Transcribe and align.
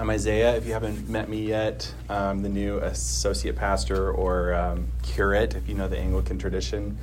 I'm 0.00 0.08
Isaiah. 0.08 0.56
If 0.56 0.64
you 0.64 0.72
haven't 0.72 1.10
met 1.10 1.28
me 1.28 1.46
yet, 1.46 1.92
I'm 2.08 2.40
the 2.40 2.48
new 2.48 2.78
associate 2.78 3.54
pastor 3.54 4.10
or 4.10 4.54
um, 4.54 4.88
curate, 5.02 5.54
if 5.54 5.68
you 5.68 5.74
know 5.74 5.88
the 5.88 5.98
Anglican 5.98 6.38
tradition. 6.38 6.96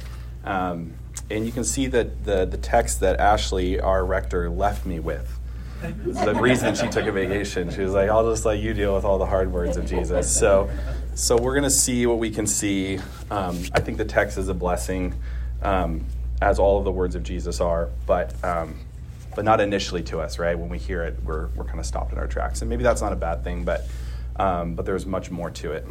Um, 0.43 0.95
and 1.29 1.45
you 1.45 1.51
can 1.51 1.63
see 1.63 1.85
that 1.85 2.25
the, 2.25 2.45
the 2.45 2.57
text 2.57 2.99
that 3.01 3.19
Ashley, 3.19 3.79
our 3.79 4.03
rector, 4.03 4.49
left 4.49 4.87
me 4.87 4.99
with. 4.99 5.37
the 5.79 6.33
reason 6.41 6.73
she 6.73 6.87
took 6.87 7.05
a 7.05 7.11
vacation. 7.11 7.69
She 7.69 7.81
was 7.81 7.93
like, 7.93 8.09
I'll 8.09 8.27
just 8.31 8.45
let 8.45 8.57
you 8.57 8.73
deal 8.73 8.95
with 8.95 9.05
all 9.05 9.19
the 9.19 9.27
hard 9.27 9.53
words 9.53 9.77
of 9.77 9.85
Jesus. 9.85 10.35
So, 10.35 10.67
so 11.13 11.37
we're 11.37 11.53
going 11.53 11.65
to 11.65 11.69
see 11.69 12.07
what 12.07 12.17
we 12.17 12.31
can 12.31 12.47
see. 12.47 12.97
Um, 13.29 13.59
I 13.75 13.79
think 13.79 13.99
the 13.99 14.05
text 14.05 14.39
is 14.39 14.49
a 14.49 14.55
blessing, 14.55 15.13
um, 15.61 16.03
as 16.41 16.57
all 16.57 16.79
of 16.79 16.83
the 16.83 16.91
words 16.91 17.13
of 17.13 17.21
Jesus 17.21 17.61
are. 17.61 17.89
But 18.07 18.33
um, 18.43 18.79
but 19.37 19.45
not 19.45 19.61
initially 19.61 20.01
to 20.01 20.19
us, 20.19 20.39
right? 20.39 20.57
When 20.57 20.67
we 20.67 20.79
hear 20.79 21.03
it, 21.03 21.15
we're, 21.23 21.49
we're 21.49 21.63
kind 21.63 21.79
of 21.79 21.85
stopped 21.85 22.11
in 22.11 22.17
our 22.17 22.25
tracks. 22.25 22.63
And 22.63 22.69
maybe 22.71 22.81
that's 22.81 23.03
not 23.03 23.13
a 23.13 23.15
bad 23.15 23.43
thing, 23.43 23.63
but, 23.63 23.87
um, 24.37 24.73
but 24.73 24.83
there's 24.83 25.05
much 25.05 25.29
more 25.29 25.51
to 25.51 25.73
it. 25.73 25.85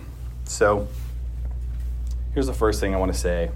So 0.47 0.89
here's 2.35 2.49
the 2.49 2.53
first 2.53 2.81
thing 2.81 2.93
I 2.93 2.99
want 2.99 3.13
to 3.13 3.19
say 3.19 3.53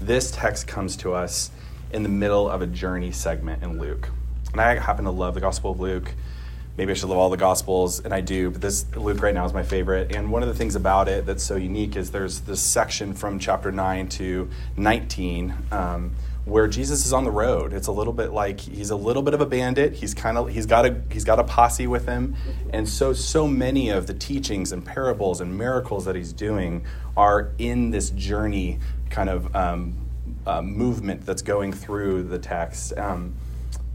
this 0.00 0.30
text 0.30 0.68
comes 0.68 0.94
to 0.98 1.12
us 1.12 1.50
in 1.90 2.04
the 2.04 2.08
middle 2.08 2.48
of 2.48 2.62
a 2.62 2.68
journey 2.68 3.10
segment 3.10 3.64
in 3.64 3.80
Luke. 3.80 4.10
And 4.52 4.60
I 4.60 4.78
happen 4.78 5.06
to 5.06 5.10
love 5.10 5.34
the 5.34 5.40
Gospel 5.40 5.72
of 5.72 5.80
Luke. 5.80 6.14
Maybe 6.76 6.92
I 6.92 6.94
should 6.94 7.08
love 7.08 7.18
all 7.18 7.28
the 7.28 7.36
Gospels, 7.36 7.98
and 7.98 8.14
I 8.14 8.20
do, 8.20 8.48
but 8.48 8.60
this 8.60 8.86
Luke 8.94 9.20
right 9.22 9.34
now 9.34 9.44
is 9.44 9.52
my 9.52 9.64
favorite. 9.64 10.14
And 10.14 10.30
one 10.30 10.44
of 10.44 10.48
the 10.48 10.54
things 10.54 10.76
about 10.76 11.08
it 11.08 11.26
that's 11.26 11.42
so 11.42 11.56
unique 11.56 11.96
is 11.96 12.12
there's 12.12 12.42
this 12.42 12.60
section 12.60 13.12
from 13.12 13.40
chapter 13.40 13.72
9 13.72 14.08
to 14.10 14.48
19. 14.76 15.52
Um, 15.72 16.12
where 16.44 16.66
Jesus 16.66 17.06
is 17.06 17.12
on 17.12 17.24
the 17.24 17.30
road. 17.30 17.72
It's 17.72 17.86
a 17.86 17.92
little 17.92 18.12
bit 18.12 18.32
like 18.32 18.60
he's 18.60 18.90
a 18.90 18.96
little 18.96 19.22
bit 19.22 19.34
of 19.34 19.40
a 19.40 19.46
bandit. 19.46 19.94
He's 19.94 20.14
kind 20.14 20.36
of 20.36 20.48
he's 20.48 20.66
got 20.66 20.86
a 20.86 21.00
he's 21.10 21.24
got 21.24 21.38
a 21.38 21.44
posse 21.44 21.86
with 21.86 22.06
him, 22.06 22.34
and 22.72 22.88
so 22.88 23.12
so 23.12 23.46
many 23.46 23.90
of 23.90 24.06
the 24.06 24.14
teachings 24.14 24.72
and 24.72 24.84
parables 24.84 25.40
and 25.40 25.56
miracles 25.56 26.04
that 26.04 26.16
he's 26.16 26.32
doing 26.32 26.84
are 27.16 27.52
in 27.58 27.90
this 27.90 28.10
journey 28.10 28.78
kind 29.10 29.28
of 29.28 29.54
um, 29.54 29.94
uh, 30.46 30.62
movement 30.62 31.24
that's 31.24 31.42
going 31.42 31.72
through 31.72 32.24
the 32.24 32.38
text. 32.38 32.96
Um, 32.96 33.34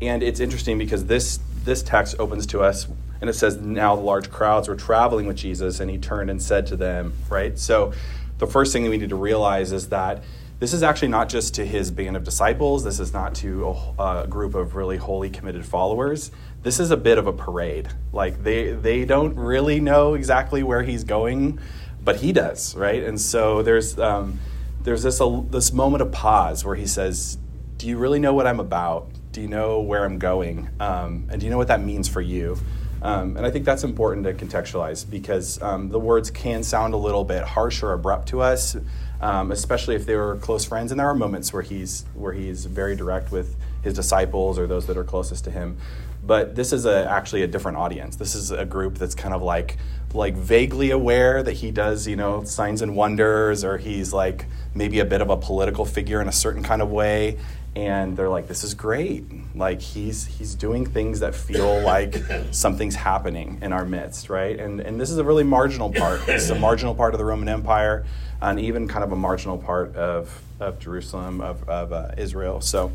and 0.02 0.24
it's 0.24 0.40
interesting 0.40 0.78
because 0.78 1.06
this 1.06 1.40
this 1.64 1.84
text 1.84 2.16
opens 2.20 2.46
to 2.48 2.62
us 2.62 2.88
and 3.20 3.30
it 3.30 3.34
says 3.34 3.58
now 3.58 3.96
the 3.96 4.02
large 4.02 4.30
crowds 4.30 4.68
were 4.68 4.76
traveling 4.76 5.26
with 5.26 5.38
Jesus 5.38 5.80
and 5.80 5.90
he 5.90 5.98
turned 5.98 6.30
and 6.30 6.42
said 6.42 6.68
to 6.68 6.78
them, 6.78 7.14
right? 7.30 7.58
So 7.58 7.94
the 8.38 8.48
first 8.48 8.74
thing 8.74 8.84
that 8.84 8.90
we 8.90 8.98
need 8.98 9.10
to 9.10 9.16
realize 9.16 9.72
is 9.72 9.90
that 9.90 10.24
this 10.60 10.74
is 10.74 10.82
actually 10.82 11.10
not 11.10 11.30
just 11.30 11.54
to 11.56 11.66
his 11.66 11.92
band 11.92 12.18
of 12.18 12.24
disciples. 12.24 12.84
This 12.84 13.00
is 13.00 13.14
not 13.14 13.36
to 13.36 13.68
a, 14.00 14.24
a, 14.24 14.28
group 14.28 14.56
of 14.56 14.76
really 14.76 14.98
holy, 14.98 15.30
committed 15.30 15.66
followers. 15.66 16.32
This 16.64 16.80
is 16.80 16.90
a 16.90 16.98
bit 16.98 17.18
of 17.18 17.28
a 17.28 17.34
parade. 17.34 17.90
Like 18.12 18.44
they 18.44 18.72
they 18.72 19.06
don't 19.06 19.36
really 19.36 19.80
know 19.80 20.16
exactly 20.16 20.64
where 20.64 20.82
he's 20.82 21.04
going, 21.04 21.60
but 22.04 22.18
he 22.18 22.32
does, 22.32 22.76
right? 22.76 23.04
And 23.04 23.22
so 23.22 23.62
there's 23.62 24.00
um, 24.00 24.40
there's 24.82 25.04
this 25.04 25.22
a, 25.22 25.44
this 25.50 25.72
moment 25.72 26.02
of 26.02 26.12
pause 26.12 26.66
where 26.66 26.76
he 26.76 26.88
says, 26.88 27.38
"Do 27.78 27.88
you 27.88 27.98
really 27.98 28.20
know 28.20 28.34
what 28.34 28.48
I'm 28.48 28.60
about? 28.60 29.10
Do 29.32 29.42
you 29.42 29.48
know 29.48 29.82
where 29.82 30.04
I'm 30.04 30.18
going? 30.18 30.70
Um, 30.80 31.28
and 31.30 31.40
do 31.40 31.46
you 31.46 31.52
know 31.52 31.58
what 31.58 31.68
that 31.68 31.82
means 31.82 32.08
for 32.08 32.22
you?" 32.22 32.58
Um, 33.00 33.38
and 33.38 33.46
I 33.46 33.52
think 33.52 33.64
that's 33.64 33.84
important 33.84 34.26
to 34.26 34.34
contextualize 34.34 35.08
because 35.08 35.62
um, 35.62 35.90
the 35.90 36.00
words 36.00 36.32
can 36.32 36.64
sound 36.64 36.96
a 36.96 36.98
little 36.98 37.24
bit 37.24 37.44
harsh 37.44 37.84
or 37.84 37.94
abrupt 37.94 38.30
to 38.30 38.42
us 38.42 38.76
um, 39.22 39.52
especially 39.52 39.96
if 39.96 40.06
they 40.06 40.16
were 40.16 40.36
close 40.38 40.66
friends. 40.66 40.92
And 40.92 41.00
there 41.00 41.08
are 41.08 41.16
moments 41.16 41.52
where 41.54 41.62
he's 41.62 42.06
where 42.14 42.34
he's 42.34 42.66
very 42.66 42.96
direct 42.96 43.32
with 43.32 43.56
his 43.84 43.94
disciples 43.94 44.60
or 44.60 44.68
those 44.68 44.88
that 44.88 44.98
are 44.98 45.04
closest 45.04 45.44
to 45.46 45.52
him. 45.52 45.78
But 46.24 46.56
this 46.56 46.74
is 46.74 46.86
a, 46.86 47.10
actually 47.10 47.44
a 47.44 47.48
different 47.48 47.78
audience. 47.78 48.18
This 48.18 48.36
is 48.36 48.52
a 48.52 48.66
group 48.66 48.96
that's 48.96 49.16
kind 49.16 49.34
of 49.34 49.42
like 49.42 49.78
like 50.14 50.36
vaguely 50.36 50.92
aware 50.92 51.44
that 51.44 51.54
he 51.54 51.72
does 51.72 52.08
you 52.08 52.16
know 52.16 52.44
signs 52.44 52.82
and 52.82 52.96
wonders, 52.96 53.64
or 53.64 53.78
he's 53.78 54.14
like 54.14 54.46
maybe 54.74 55.00
a 55.00 55.06
bit 55.06 55.22
of 55.22 55.30
a 55.30 55.38
political 55.38 55.86
figure 55.86 56.22
in 56.22 56.28
a 56.28 56.34
certain 56.34 56.64
kind 56.64 56.82
of 56.82 56.90
way. 56.90 57.38
And 57.78 58.18
they're 58.18 58.30
like, 58.30 58.48
"This 58.48 58.64
is 58.64 58.74
great! 58.74 59.24
Like 59.56 59.82
he's 59.82 60.26
he's 60.26 60.56
doing 60.56 60.86
things 60.86 61.20
that 61.20 61.36
feel 61.36 61.80
like 61.94 62.16
something's 62.52 62.96
happening 62.96 63.60
in 63.62 63.72
our 63.72 63.86
midst, 63.86 64.30
right?" 64.32 64.60
And 64.60 64.80
and 64.80 65.00
this 65.00 65.12
is 65.12 65.20
a 65.20 65.24
really 65.24 65.44
marginal 65.44 65.94
part. 65.94 66.26
This 66.26 66.44
is 66.44 66.50
a 66.50 66.60
marginal 66.60 66.96
part 66.96 67.14
of 67.14 67.20
the 67.20 67.26
Roman 67.26 67.48
Empire 67.48 68.06
and 68.42 68.60
even 68.60 68.88
kind 68.88 69.04
of 69.04 69.12
a 69.12 69.16
marginal 69.16 69.58
part 69.58 69.96
of, 69.96 70.42
of 70.60 70.80
Jerusalem, 70.80 71.42
of, 71.42 71.68
of 71.68 71.92
uh, 71.92 72.12
Israel. 72.18 72.62
So 72.62 72.92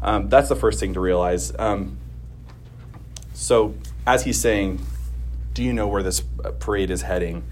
um, 0.00 0.28
that's 0.28 0.48
the 0.48 0.56
first 0.56 0.80
thing 0.80 0.94
to 0.94 1.00
realize. 1.00 1.52
Um, 1.58 1.98
so 3.34 3.74
as 4.06 4.24
he's 4.24 4.40
saying, 4.40 4.80
Do 5.52 5.62
you 5.62 5.72
know 5.72 5.88
where 5.88 6.02
this 6.02 6.22
parade 6.58 6.90
is 6.90 7.02
heading? 7.02 7.44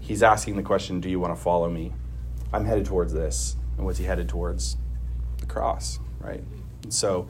He's 0.00 0.22
asking 0.22 0.56
the 0.56 0.62
question, 0.62 1.00
Do 1.00 1.08
you 1.08 1.20
want 1.20 1.34
to 1.34 1.40
follow 1.40 1.70
me? 1.70 1.92
I'm 2.52 2.64
headed 2.64 2.86
towards 2.86 3.12
this. 3.12 3.56
And 3.76 3.86
what's 3.86 3.98
he 3.98 4.04
headed 4.04 4.28
towards? 4.28 4.76
The 5.38 5.46
cross, 5.46 5.98
right? 6.20 6.42
And 6.82 6.92
so 6.92 7.28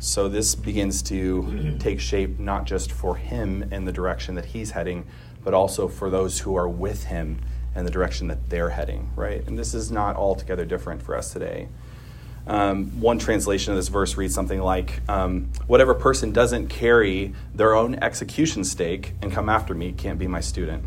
so 0.00 0.28
this 0.28 0.54
begins 0.54 1.02
to 1.02 1.76
take 1.78 1.98
shape 1.98 2.38
not 2.38 2.66
just 2.66 2.92
for 2.92 3.16
him 3.16 3.62
in 3.72 3.84
the 3.84 3.92
direction 3.92 4.34
that 4.34 4.46
he's 4.46 4.72
heading, 4.72 5.06
but 5.42 5.54
also 5.54 5.88
for 5.88 6.10
those 6.10 6.40
who 6.40 6.56
are 6.56 6.68
with 6.68 7.04
him 7.04 7.40
and 7.74 7.86
the 7.86 7.90
direction 7.90 8.28
that 8.28 8.50
they're 8.50 8.70
heading, 8.70 9.10
right? 9.16 9.46
And 9.46 9.58
this 9.58 9.72
is 9.72 9.90
not 9.90 10.16
altogether 10.16 10.64
different 10.64 11.02
for 11.02 11.16
us 11.16 11.32
today. 11.32 11.68
Um, 12.46 13.00
one 13.00 13.18
translation 13.18 13.72
of 13.72 13.78
this 13.78 13.88
verse 13.88 14.16
reads 14.18 14.34
something 14.34 14.60
like 14.60 15.00
um, 15.08 15.48
Whatever 15.66 15.94
person 15.94 16.32
doesn't 16.32 16.68
carry 16.68 17.32
their 17.54 17.74
own 17.74 17.94
execution 17.96 18.64
stake 18.64 19.14
and 19.22 19.32
come 19.32 19.48
after 19.48 19.74
me 19.74 19.92
can't 19.92 20.18
be 20.18 20.26
my 20.26 20.40
student 20.40 20.84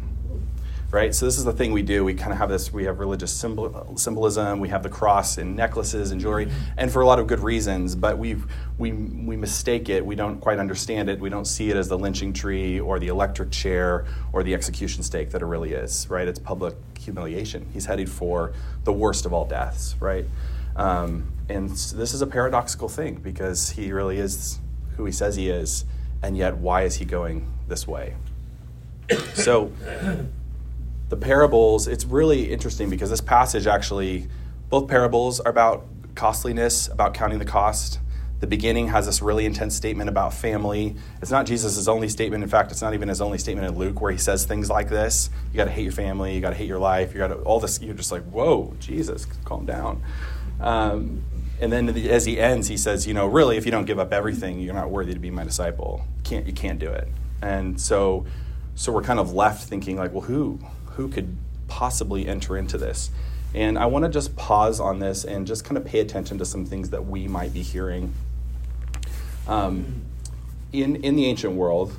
right? 0.89 1.13
So 1.13 1.25
this 1.25 1.37
is 1.37 1.43
the 1.43 1.51
thing 1.51 1.73
we 1.73 1.81
do. 1.81 2.05
We 2.05 2.13
kind 2.13 2.31
of 2.31 2.37
have 2.37 2.49
this. 2.49 2.71
We 2.71 2.85
have 2.85 2.99
religious 2.99 3.33
symbol, 3.33 3.95
symbolism. 3.97 4.59
We 4.59 4.69
have 4.69 4.83
the 4.83 4.89
cross 4.89 5.37
in 5.37 5.55
necklaces 5.55 6.11
and 6.11 6.21
jewelry, 6.21 6.49
and 6.77 6.91
for 6.91 7.01
a 7.01 7.05
lot 7.05 7.19
of 7.19 7.27
good 7.27 7.39
reasons. 7.39 7.95
But 7.95 8.17
we 8.17 8.37
we 8.77 8.91
we 8.91 9.35
mistake 9.35 9.89
it. 9.89 10.05
We 10.05 10.15
don't 10.15 10.39
quite 10.39 10.59
understand 10.59 11.09
it. 11.09 11.19
We 11.19 11.29
don't 11.29 11.45
see 11.45 11.69
it 11.69 11.75
as 11.75 11.87
the 11.89 11.97
lynching 11.97 12.33
tree 12.33 12.79
or 12.79 12.99
the 12.99 13.07
electric 13.07 13.51
chair 13.51 14.05
or 14.31 14.43
the 14.43 14.53
execution 14.53 15.03
stake 15.03 15.31
that 15.31 15.41
it 15.41 15.45
really 15.45 15.73
is, 15.73 16.09
right? 16.09 16.27
It's 16.27 16.39
public 16.39 16.75
humiliation. 16.99 17.67
He's 17.73 17.85
headed 17.85 18.09
for 18.09 18.53
the 18.83 18.93
worst 18.93 19.25
of 19.25 19.33
all 19.33 19.45
deaths, 19.45 19.95
right? 19.99 20.25
Um, 20.75 21.31
and 21.49 21.69
this 21.69 22.13
is 22.13 22.21
a 22.21 22.27
paradoxical 22.27 22.87
thing 22.87 23.15
because 23.15 23.71
he 23.71 23.91
really 23.91 24.19
is 24.19 24.59
who 24.95 25.05
he 25.05 25.11
says 25.11 25.35
he 25.35 25.49
is, 25.49 25.85
and 26.21 26.37
yet 26.37 26.57
why 26.57 26.83
is 26.83 26.95
he 26.95 27.05
going 27.05 27.51
this 27.67 27.87
way? 27.87 28.15
So 29.33 29.71
the 31.09 31.17
parables, 31.17 31.87
it's 31.87 32.05
really 32.05 32.51
interesting 32.51 32.89
because 32.89 33.09
this 33.09 33.21
passage 33.21 33.67
actually, 33.67 34.27
both 34.69 34.87
parables 34.87 35.39
are 35.39 35.51
about 35.51 35.85
costliness, 36.15 36.91
about 36.91 37.13
counting 37.13 37.39
the 37.39 37.45
cost. 37.45 37.99
The 38.39 38.47
beginning 38.47 38.89
has 38.89 39.07
this 39.07 39.21
really 39.21 39.45
intense 39.45 39.75
statement 39.75 40.09
about 40.09 40.33
family. 40.33 40.95
It's 41.21 41.31
not 41.31 41.47
Jesus' 41.47 41.87
only 41.87 42.07
statement. 42.07 42.43
In 42.43 42.49
fact, 42.49 42.71
it's 42.71 42.81
not 42.81 42.93
even 42.93 43.09
his 43.09 43.19
only 43.19 43.39
statement 43.39 43.67
in 43.67 43.77
Luke 43.77 43.99
where 43.99 44.11
he 44.11 44.17
says 44.17 44.45
things 44.45 44.69
like 44.69 44.89
this. 44.89 45.29
You 45.51 45.57
got 45.57 45.65
to 45.65 45.71
hate 45.71 45.83
your 45.83 45.91
family. 45.91 46.35
You 46.35 46.41
got 46.41 46.51
to 46.51 46.55
hate 46.55 46.67
your 46.67 46.77
life. 46.77 47.13
You 47.13 47.19
got 47.19 47.29
to 47.29 47.35
all 47.37 47.59
this. 47.59 47.81
You're 47.81 47.95
just 47.95 48.11
like, 48.11 48.23
whoa, 48.25 48.75
Jesus, 48.79 49.25
calm 49.43 49.65
down. 49.65 50.03
Um, 50.59 51.23
and 51.59 51.71
then 51.71 51.89
as 51.89 52.25
he 52.25 52.39
ends, 52.39 52.67
he 52.67 52.77
says, 52.77 53.07
you 53.07 53.13
know, 53.15 53.25
really, 53.25 53.57
if 53.57 53.65
you 53.65 53.71
don't 53.71 53.85
give 53.85 53.97
up 53.97 54.13
everything, 54.13 54.59
you're 54.59 54.75
not 54.75 54.91
worthy 54.91 55.13
to 55.13 55.19
be 55.19 55.31
my 55.31 55.43
disciple. 55.43 56.05
You 56.17 56.23
can't 56.23 56.45
you 56.45 56.53
can't 56.53 56.77
do 56.77 56.91
it. 56.91 57.07
And 57.41 57.79
so, 57.81 58.25
so 58.75 58.91
we're 58.91 59.01
kind 59.01 59.19
of 59.19 59.33
left 59.33 59.67
thinking 59.67 59.97
like, 59.97 60.11
well, 60.11 60.21
who 60.21 60.59
who 60.97 61.07
could 61.07 61.37
possibly 61.67 62.27
enter 62.27 62.57
into 62.57 62.77
this? 62.77 63.09
And 63.53 63.77
I 63.77 63.85
want 63.85 64.03
to 64.03 64.09
just 64.09 64.35
pause 64.35 64.79
on 64.79 64.99
this 64.99 65.23
and 65.23 65.47
just 65.47 65.63
kind 65.63 65.77
of 65.77 65.85
pay 65.85 65.99
attention 65.99 66.37
to 66.39 66.45
some 66.45 66.65
things 66.65 66.89
that 66.89 67.05
we 67.05 67.27
might 67.27 67.53
be 67.53 67.61
hearing. 67.61 68.13
Um, 69.47 70.01
in, 70.73 70.97
in 70.97 71.15
the 71.15 71.25
ancient 71.25 71.53
world, 71.53 71.97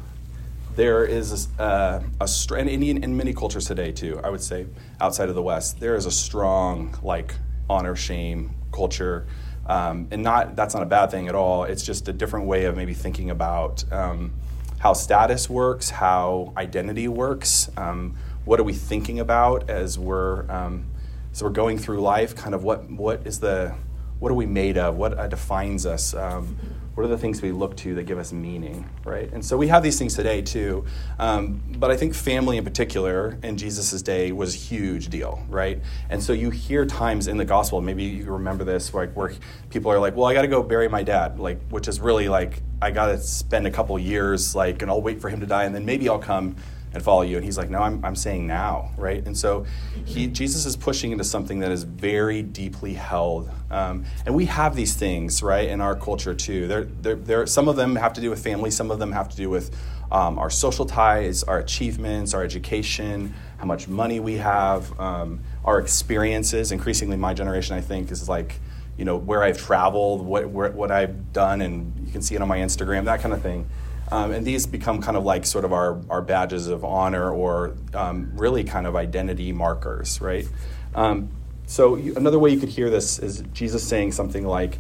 there 0.76 1.04
is 1.04 1.48
a, 1.58 2.04
a 2.20 2.28
and 2.54 2.68
in, 2.68 3.02
in 3.02 3.16
many 3.16 3.32
cultures 3.32 3.66
today 3.66 3.90
too, 3.90 4.20
I 4.22 4.30
would 4.30 4.42
say, 4.42 4.66
outside 5.00 5.28
of 5.28 5.34
the 5.34 5.42
West, 5.42 5.80
there 5.80 5.96
is 5.96 6.06
a 6.06 6.10
strong 6.10 6.96
like 7.02 7.34
honor 7.68 7.96
shame 7.96 8.54
culture. 8.70 9.26
Um, 9.66 10.08
and 10.10 10.22
not 10.22 10.54
that's 10.54 10.74
not 10.74 10.82
a 10.82 10.86
bad 10.86 11.10
thing 11.10 11.28
at 11.28 11.34
all. 11.34 11.64
It's 11.64 11.82
just 11.82 12.08
a 12.08 12.12
different 12.12 12.46
way 12.46 12.66
of 12.66 12.76
maybe 12.76 12.94
thinking 12.94 13.30
about 13.30 13.84
um, 13.92 14.32
how 14.78 14.92
status 14.92 15.50
works, 15.50 15.90
how 15.90 16.52
identity 16.56 17.08
works. 17.08 17.70
Um, 17.76 18.16
what 18.48 18.58
are 18.58 18.64
we 18.64 18.72
thinking 18.72 19.20
about 19.20 19.68
as 19.68 19.98
we're 19.98 20.50
um, 20.50 20.86
as 21.32 21.42
we're 21.42 21.50
going 21.50 21.76
through 21.76 22.00
life? 22.00 22.34
Kind 22.34 22.54
of 22.54 22.64
what 22.64 22.90
what 22.90 23.26
is 23.26 23.40
the 23.40 23.74
what 24.20 24.32
are 24.32 24.34
we 24.34 24.46
made 24.46 24.78
of? 24.78 24.96
What 24.96 25.18
uh, 25.18 25.28
defines 25.28 25.84
us? 25.84 26.14
Um, 26.14 26.56
what 26.94 27.04
are 27.04 27.08
the 27.08 27.18
things 27.18 27.42
we 27.42 27.52
look 27.52 27.76
to 27.76 27.94
that 27.94 28.04
give 28.04 28.18
us 28.18 28.32
meaning, 28.32 28.88
right? 29.04 29.30
And 29.32 29.44
so 29.44 29.56
we 29.56 29.68
have 29.68 29.82
these 29.82 29.98
things 29.98 30.16
today 30.16 30.40
too. 30.40 30.84
Um, 31.18 31.62
but 31.76 31.90
I 31.90 31.96
think 31.96 32.14
family 32.14 32.56
in 32.56 32.64
particular 32.64 33.38
in 33.42 33.58
Jesus' 33.58 34.00
day 34.02 34.32
was 34.32 34.54
a 34.54 34.58
huge 34.58 35.08
deal, 35.08 35.44
right? 35.48 35.80
And 36.08 36.20
so 36.20 36.32
you 36.32 36.50
hear 36.50 36.86
times 36.86 37.28
in 37.28 37.36
the 37.36 37.44
gospel, 37.44 37.80
maybe 37.82 38.02
you 38.02 38.32
remember 38.32 38.64
this, 38.64 38.92
like 38.94 39.14
where 39.14 39.32
people 39.68 39.92
are 39.92 40.00
like, 40.00 40.16
well, 40.16 40.24
I 40.24 40.34
got 40.34 40.42
to 40.42 40.48
go 40.48 40.62
bury 40.62 40.88
my 40.88 41.02
dad, 41.02 41.38
like, 41.38 41.60
which 41.68 41.86
is 41.86 42.00
really 42.00 42.28
like 42.28 42.62
I 42.80 42.90
got 42.92 43.08
to 43.08 43.18
spend 43.18 43.66
a 43.66 43.70
couple 43.70 43.96
years, 43.98 44.56
like, 44.56 44.82
and 44.82 44.90
I'll 44.90 45.02
wait 45.02 45.20
for 45.20 45.28
him 45.28 45.40
to 45.40 45.46
die, 45.46 45.64
and 45.64 45.74
then 45.74 45.84
maybe 45.84 46.08
I'll 46.08 46.18
come 46.18 46.56
and 46.92 47.02
follow 47.02 47.22
you. 47.22 47.36
And 47.36 47.44
he's 47.44 47.58
like, 47.58 47.70
no, 47.70 47.80
I'm, 47.80 48.04
I'm 48.04 48.16
saying 48.16 48.46
now, 48.46 48.90
right? 48.96 49.24
And 49.26 49.36
so 49.36 49.66
he, 50.04 50.26
Jesus 50.26 50.66
is 50.66 50.76
pushing 50.76 51.12
into 51.12 51.24
something 51.24 51.58
that 51.60 51.70
is 51.70 51.82
very 51.82 52.42
deeply 52.42 52.94
held. 52.94 53.50
Um, 53.70 54.04
and 54.24 54.34
we 54.34 54.46
have 54.46 54.74
these 54.74 54.94
things, 54.94 55.42
right, 55.42 55.68
in 55.68 55.80
our 55.80 55.94
culture 55.94 56.34
too. 56.34 56.66
They're, 56.66 56.84
they're, 56.84 57.46
some 57.46 57.68
of 57.68 57.76
them 57.76 57.96
have 57.96 58.12
to 58.14 58.20
do 58.20 58.30
with 58.30 58.42
family, 58.42 58.70
some 58.70 58.90
of 58.90 58.98
them 58.98 59.12
have 59.12 59.28
to 59.28 59.36
do 59.36 59.50
with 59.50 59.74
um, 60.10 60.38
our 60.38 60.50
social 60.50 60.86
ties, 60.86 61.42
our 61.42 61.58
achievements, 61.58 62.32
our 62.32 62.42
education, 62.42 63.34
how 63.58 63.66
much 63.66 63.88
money 63.88 64.20
we 64.20 64.36
have, 64.36 64.98
um, 64.98 65.40
our 65.64 65.78
experiences. 65.78 66.72
Increasingly, 66.72 67.16
my 67.16 67.34
generation, 67.34 67.76
I 67.76 67.82
think, 67.82 68.10
is 68.10 68.28
like, 68.28 68.58
you 68.96 69.04
know, 69.04 69.16
where 69.16 69.42
I've 69.42 69.58
traveled, 69.58 70.22
what, 70.22 70.48
where, 70.48 70.70
what 70.70 70.90
I've 70.90 71.32
done, 71.32 71.60
and 71.60 72.06
you 72.06 72.12
can 72.12 72.22
see 72.22 72.34
it 72.34 72.42
on 72.42 72.48
my 72.48 72.58
Instagram, 72.58 73.04
that 73.04 73.20
kind 73.20 73.34
of 73.34 73.42
thing. 73.42 73.68
Um, 74.10 74.32
and 74.32 74.46
these 74.46 74.66
become 74.66 75.02
kind 75.02 75.16
of 75.16 75.24
like 75.24 75.44
sort 75.44 75.64
of 75.64 75.72
our, 75.72 76.00
our 76.08 76.22
badges 76.22 76.68
of 76.68 76.84
honor 76.84 77.30
or 77.30 77.76
um, 77.94 78.32
really 78.34 78.64
kind 78.64 78.86
of 78.86 78.96
identity 78.96 79.52
markers, 79.52 80.20
right? 80.20 80.48
Um, 80.94 81.28
so, 81.66 81.96
you, 81.96 82.14
another 82.16 82.38
way 82.38 82.50
you 82.50 82.58
could 82.58 82.70
hear 82.70 82.88
this 82.88 83.18
is 83.18 83.42
Jesus 83.52 83.86
saying 83.86 84.12
something 84.12 84.46
like, 84.46 84.78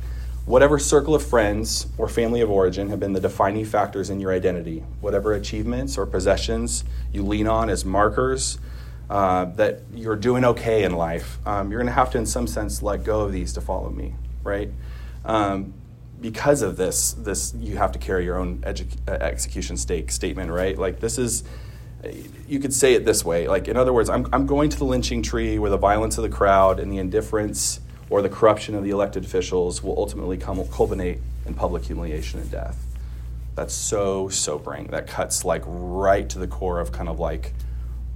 Whatever 0.48 0.78
circle 0.78 1.14
of 1.14 1.22
friends 1.22 1.88
or 1.98 2.08
family 2.08 2.40
of 2.40 2.50
origin 2.50 2.88
have 2.88 2.98
been 2.98 3.12
the 3.12 3.20
defining 3.20 3.66
factors 3.66 4.08
in 4.08 4.18
your 4.18 4.32
identity, 4.32 4.82
whatever 5.02 5.34
achievements 5.34 5.98
or 5.98 6.06
possessions 6.06 6.84
you 7.12 7.22
lean 7.22 7.46
on 7.46 7.68
as 7.68 7.84
markers 7.84 8.58
uh, 9.10 9.44
that 9.44 9.82
you're 9.94 10.16
doing 10.16 10.46
okay 10.46 10.84
in 10.84 10.92
life, 10.92 11.36
um, 11.44 11.70
you're 11.70 11.78
going 11.78 11.86
to 11.86 11.92
have 11.92 12.10
to, 12.12 12.16
in 12.16 12.24
some 12.24 12.46
sense, 12.46 12.82
let 12.82 13.04
go 13.04 13.20
of 13.20 13.32
these 13.32 13.52
to 13.52 13.60
follow 13.60 13.90
me, 13.90 14.14
right? 14.42 14.70
Um, 15.22 15.74
because 16.20 16.62
of 16.62 16.76
this, 16.76 17.12
this 17.12 17.54
you 17.58 17.76
have 17.76 17.92
to 17.92 17.98
carry 17.98 18.24
your 18.24 18.38
own 18.38 18.58
edu- 18.58 18.96
uh, 19.06 19.12
execution 19.12 19.76
stake 19.76 20.10
statement, 20.10 20.50
right? 20.50 20.76
Like 20.76 21.00
this 21.00 21.18
is, 21.18 21.44
you 22.46 22.60
could 22.60 22.72
say 22.72 22.94
it 22.94 23.04
this 23.04 23.24
way. 23.24 23.48
Like 23.48 23.68
in 23.68 23.76
other 23.76 23.92
words, 23.92 24.08
I'm, 24.08 24.26
I'm 24.32 24.46
going 24.46 24.70
to 24.70 24.78
the 24.78 24.84
lynching 24.84 25.22
tree 25.22 25.58
where 25.58 25.70
the 25.70 25.76
violence 25.76 26.18
of 26.18 26.22
the 26.22 26.28
crowd 26.30 26.80
and 26.80 26.92
the 26.92 26.98
indifference 26.98 27.80
or 28.10 28.22
the 28.22 28.28
corruption 28.28 28.74
of 28.74 28.84
the 28.84 28.90
elected 28.90 29.24
officials 29.24 29.82
will 29.82 29.96
ultimately 29.98 30.36
come, 30.36 30.66
culminate 30.68 31.18
in 31.46 31.54
public 31.54 31.84
humiliation 31.84 32.40
and 32.40 32.50
death. 32.50 32.84
That's 33.54 33.74
so 33.74 34.28
sobering. 34.28 34.86
That 34.88 35.06
cuts 35.06 35.44
like 35.44 35.62
right 35.66 36.28
to 36.30 36.38
the 36.38 36.46
core 36.46 36.80
of 36.80 36.92
kind 36.92 37.08
of 37.08 37.18
like, 37.18 37.52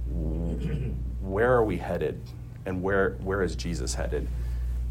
where 0.07 1.51
are 1.51 1.65
we 1.65 1.77
headed, 1.77 2.21
and 2.65 2.81
where 2.81 3.17
where 3.23 3.41
is 3.41 3.55
Jesus 3.55 3.95
headed? 3.95 4.27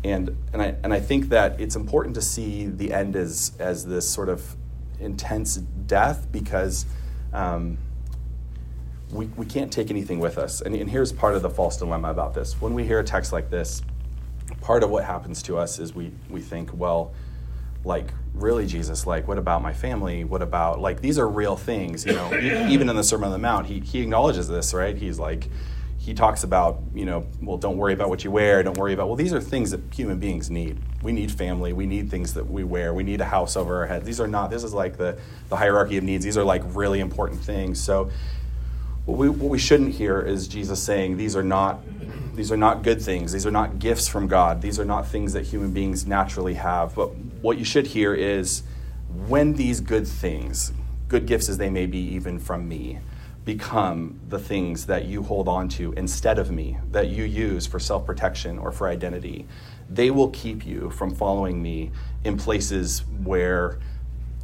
And 0.04 0.36
and 0.52 0.62
I 0.62 0.74
and 0.82 0.92
I 0.92 1.00
think 1.00 1.28
that 1.28 1.60
it's 1.60 1.76
important 1.76 2.14
to 2.16 2.22
see 2.22 2.66
the 2.66 2.92
end 2.92 3.16
as 3.16 3.52
as 3.58 3.86
this 3.86 4.08
sort 4.08 4.28
of 4.28 4.56
intense 4.98 5.56
death 5.56 6.26
because 6.32 6.86
um, 7.32 7.78
we 9.10 9.26
we 9.36 9.46
can't 9.46 9.72
take 9.72 9.90
anything 9.90 10.18
with 10.18 10.38
us. 10.38 10.60
And, 10.60 10.74
and 10.74 10.90
here's 10.90 11.12
part 11.12 11.34
of 11.34 11.42
the 11.42 11.50
false 11.50 11.76
dilemma 11.76 12.10
about 12.10 12.34
this: 12.34 12.60
when 12.60 12.74
we 12.74 12.84
hear 12.84 12.98
a 12.98 13.04
text 13.04 13.32
like 13.32 13.50
this, 13.50 13.82
part 14.60 14.82
of 14.82 14.90
what 14.90 15.04
happens 15.04 15.42
to 15.44 15.58
us 15.58 15.78
is 15.78 15.94
we 15.94 16.12
we 16.28 16.40
think, 16.40 16.70
well, 16.74 17.12
like 17.84 18.12
really 18.34 18.66
Jesus, 18.66 19.06
like 19.06 19.28
what 19.28 19.38
about 19.38 19.62
my 19.62 19.72
family? 19.72 20.24
What 20.24 20.42
about 20.42 20.80
like 20.80 21.00
these 21.00 21.18
are 21.18 21.28
real 21.28 21.56
things, 21.56 22.04
you 22.04 22.12
know? 22.12 22.34
even 22.68 22.88
in 22.88 22.96
the 22.96 23.04
Sermon 23.04 23.26
on 23.26 23.32
the 23.32 23.38
Mount, 23.38 23.66
he 23.66 23.80
he 23.80 24.00
acknowledges 24.00 24.48
this, 24.48 24.74
right? 24.74 24.96
He's 24.96 25.18
like 25.18 25.48
he 26.04 26.14
talks 26.14 26.42
about, 26.42 26.80
you 26.92 27.04
know, 27.04 27.24
well, 27.40 27.56
don't 27.56 27.76
worry 27.76 27.92
about 27.92 28.08
what 28.08 28.24
you 28.24 28.30
wear, 28.32 28.60
don't 28.64 28.76
worry 28.76 28.92
about, 28.92 29.06
well, 29.06 29.14
these 29.14 29.32
are 29.32 29.40
things 29.40 29.70
that 29.70 29.80
human 29.94 30.18
beings 30.18 30.50
need. 30.50 30.76
We 31.00 31.12
need 31.12 31.30
family, 31.30 31.72
we 31.72 31.86
need 31.86 32.10
things 32.10 32.34
that 32.34 32.50
we 32.50 32.64
wear, 32.64 32.92
we 32.92 33.04
need 33.04 33.20
a 33.20 33.24
house 33.24 33.56
over 33.56 33.76
our 33.76 33.86
head. 33.86 34.04
These 34.04 34.20
are 34.20 34.26
not, 34.26 34.50
this 34.50 34.64
is 34.64 34.74
like 34.74 34.96
the, 34.96 35.16
the 35.48 35.56
hierarchy 35.56 35.96
of 35.98 36.02
needs. 36.02 36.24
These 36.24 36.36
are 36.36 36.42
like 36.42 36.62
really 36.66 36.98
important 36.98 37.40
things. 37.40 37.80
So, 37.80 38.10
what 39.04 39.16
we, 39.16 39.28
what 39.28 39.48
we 39.48 39.58
shouldn't 39.58 39.94
hear 39.94 40.20
is 40.20 40.48
Jesus 40.48 40.82
saying 40.82 41.16
these 41.16 41.34
are 41.36 41.42
not 41.42 41.80
these 42.34 42.50
are 42.50 42.56
not 42.56 42.82
good 42.82 43.02
things. 43.02 43.32
These 43.32 43.46
are 43.46 43.50
not 43.50 43.78
gifts 43.78 44.08
from 44.08 44.26
God. 44.26 44.62
These 44.62 44.80
are 44.80 44.84
not 44.84 45.06
things 45.06 45.34
that 45.34 45.44
human 45.44 45.72
beings 45.72 46.06
naturally 46.06 46.54
have. 46.54 46.94
But 46.94 47.14
what 47.42 47.58
you 47.58 47.64
should 47.64 47.88
hear 47.88 48.14
is 48.14 48.62
when 49.26 49.54
these 49.54 49.80
good 49.80 50.06
things, 50.08 50.72
good 51.08 51.26
gifts 51.26 51.48
as 51.48 51.58
they 51.58 51.68
may 51.68 51.84
be 51.84 51.98
even 51.98 52.38
from 52.38 52.68
me, 52.68 53.00
become 53.44 54.20
the 54.28 54.38
things 54.38 54.86
that 54.86 55.04
you 55.04 55.22
hold 55.22 55.48
on 55.48 55.68
to 55.68 55.92
instead 55.92 56.38
of 56.38 56.50
me, 56.50 56.78
that 56.90 57.08
you 57.08 57.24
use 57.24 57.66
for 57.66 57.80
self 57.80 58.06
protection 58.06 58.58
or 58.58 58.70
for 58.70 58.88
identity. 58.88 59.46
They 59.90 60.10
will 60.10 60.30
keep 60.30 60.64
you 60.64 60.90
from 60.90 61.14
following 61.14 61.62
me 61.62 61.90
in 62.24 62.36
places 62.36 63.00
where 63.24 63.78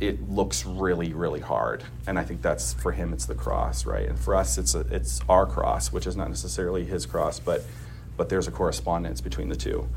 it 0.01 0.29
looks 0.31 0.65
really, 0.65 1.13
really 1.13 1.41
hard. 1.41 1.85
And 2.07 2.19
I 2.19 2.25
think 2.25 2.43
that's 2.43 2.73
for 2.75 2.93
him, 2.93 3.13
it's 3.13 3.27
the 3.27 3.35
cross, 3.35 3.85
right? 3.85 4.09
And 4.09 4.19
for 4.19 4.35
us, 4.35 4.59
it's, 4.59 4.75
a, 4.75 4.81
it's 4.91 5.21
our 5.29 5.47
cross, 5.47 5.93
which 5.93 6.07
is 6.07 6.17
not 6.17 6.29
necessarily 6.29 6.85
his 6.85 7.07
cross, 7.07 7.41
but, 7.41 7.65
but 8.17 8.29
there's 8.29 8.47
a 8.47 8.53
correspondence 8.53 9.21
between 9.21 9.49
the 9.49 9.57
two. 9.57 9.89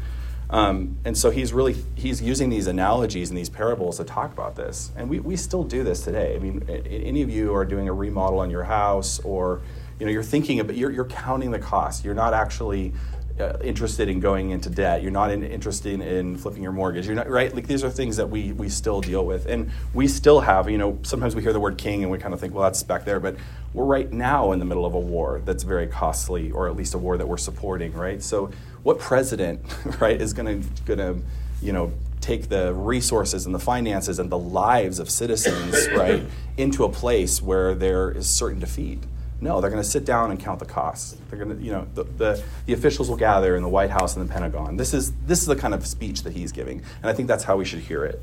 Um, 0.52 0.98
and 1.06 1.18
so 1.18 1.30
he's 1.30 1.54
really 1.54 1.78
he's 1.96 2.22
using 2.22 2.50
these 2.50 2.68
analogies 2.68 3.30
and 3.30 3.38
these 3.38 3.50
parables 3.50 3.98
to 3.98 4.04
talk 4.04 4.34
about 4.34 4.58
this, 4.58 4.92
and 4.98 5.10
we, 5.10 5.20
we 5.20 5.38
still 5.38 5.64
do 5.64 5.82
this 5.84 6.04
today. 6.04 6.36
I 6.36 6.40
mean, 6.40 6.66
any 6.68 7.22
of 7.22 7.30
you 7.30 7.56
are 7.56 7.64
doing 7.64 7.88
a 7.88 7.94
remodel 7.94 8.40
on 8.40 8.52
your 8.52 8.64
house, 8.64 9.20
or 9.22 9.62
you 9.98 10.06
know, 10.06 10.12
you're 10.12 10.24
thinking 10.24 10.60
about 10.60 10.76
you're, 10.76 10.92
you're 10.92 11.06
counting 11.06 11.52
the 11.52 11.60
cost. 11.60 12.04
You're 12.04 12.16
not 12.16 12.34
actually 12.34 12.92
uh, 13.40 13.58
interested 13.64 14.10
in 14.10 14.20
going 14.20 14.50
into 14.50 14.70
debt. 14.70 15.02
You're 15.02 15.12
not 15.12 15.32
in, 15.32 15.44
interested 15.44 16.02
in 16.02 16.38
flipping 16.38 16.62
your 16.62 16.72
mortgage. 16.72 17.06
You're 17.06 17.16
not 17.16 17.30
right. 17.30 17.54
Like 17.54 17.68
these 17.68 17.84
are 17.84 17.90
things 17.90 18.18
that 18.18 18.30
we 18.30 18.52
we 18.52 18.68
still 18.68 19.00
deal 19.00 19.26
with, 19.26 19.46
and 19.46 19.72
we 19.94 20.08
still 20.08 20.42
have. 20.42 20.70
You 20.70 20.78
know, 20.78 21.00
sometimes 21.04 21.34
we 21.34 21.42
hear 21.42 21.54
the 21.54 21.60
word 21.60 21.78
king 21.78 22.04
and 22.04 22.12
we 22.12 22.18
kind 22.18 22.34
of 22.34 22.40
think, 22.40 22.54
well, 22.54 22.64
that's 22.64 22.84
back 22.84 23.06
there, 23.06 23.20
but 23.20 23.38
we're 23.74 23.86
right 23.86 24.12
now 24.12 24.52
in 24.52 24.60
the 24.60 24.66
middle 24.66 24.86
of 24.86 24.94
a 24.96 25.00
war 25.00 25.42
that's 25.46 25.64
very 25.64 25.88
costly, 25.88 26.52
or 26.52 26.68
at 26.68 26.76
least 26.76 26.94
a 26.94 26.98
war 26.98 27.18
that 27.18 27.28
we're 27.28 27.38
supporting. 27.38 27.94
Right, 27.94 28.22
so 28.22 28.52
what 28.84 29.00
president, 29.00 29.62
right, 30.00 30.20
is 30.20 30.34
going 30.34 30.62
to 30.62 30.84
going 30.84 31.00
to, 31.00 31.26
you 31.62 31.74
know, 31.74 31.92
take 32.20 32.50
the 32.50 32.74
resources 32.74 33.46
and 33.46 33.54
the 33.54 33.60
finances 33.60 34.20
and 34.20 34.30
the 34.30 34.38
lives 34.38 35.00
of 35.00 35.10
citizens, 35.10 35.88
right, 35.96 36.24
into 36.58 36.84
a 36.84 36.90
place 36.90 37.42
where 37.42 37.74
there 37.76 38.12
is 38.12 38.30
certain 38.30 38.60
defeat? 38.60 39.00
No, 39.40 39.60
they're 39.60 39.72
going 39.72 39.82
to 39.82 39.90
sit 39.90 40.06
down 40.06 40.30
and 40.30 40.40
count 40.40 40.60
the 40.60 40.66
costs. 40.66 41.18
They're 41.30 41.44
going 41.44 41.58
to, 41.58 41.64
you 41.64 41.72
know, 41.72 41.88
the, 41.96 42.04
the, 42.04 42.44
the, 42.68 42.74
officials 42.74 43.10
will 43.10 43.18
gather 43.18 43.56
in 43.56 43.64
the 43.64 43.70
White 43.70 43.90
House 43.90 44.16
and 44.16 44.28
the 44.28 44.32
Pentagon. 44.32 44.78
This 44.78 44.94
is, 44.94 45.14
this 45.26 45.40
is 45.40 45.48
the 45.48 45.56
kind 45.56 45.74
of 45.74 45.86
speech 45.88 46.22
that 46.24 46.34
he's 46.34 46.52
giving, 46.52 46.84
and 47.02 47.10
I 47.10 47.14
think 47.14 47.28
that's 47.28 47.44
how 47.44 47.58
we 47.58 47.66
should 47.66 47.80
hear 47.80 48.06
it. 48.06 48.22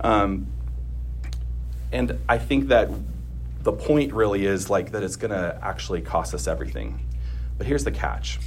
Um, 0.00 0.48
and 1.92 2.18
I 2.28 2.38
think 2.38 2.68
that 2.68 2.90
the 3.62 3.72
point 3.72 4.12
really 4.12 4.44
is 4.44 4.68
like 4.68 4.90
that 4.90 5.04
it's 5.04 5.16
going 5.16 5.30
to 5.30 5.58
actually 5.62 6.00
cost 6.00 6.34
us 6.34 6.48
everything. 6.48 7.00
But 7.58 7.66
here's 7.66 7.84
the 7.84 7.92
catch 7.92 8.40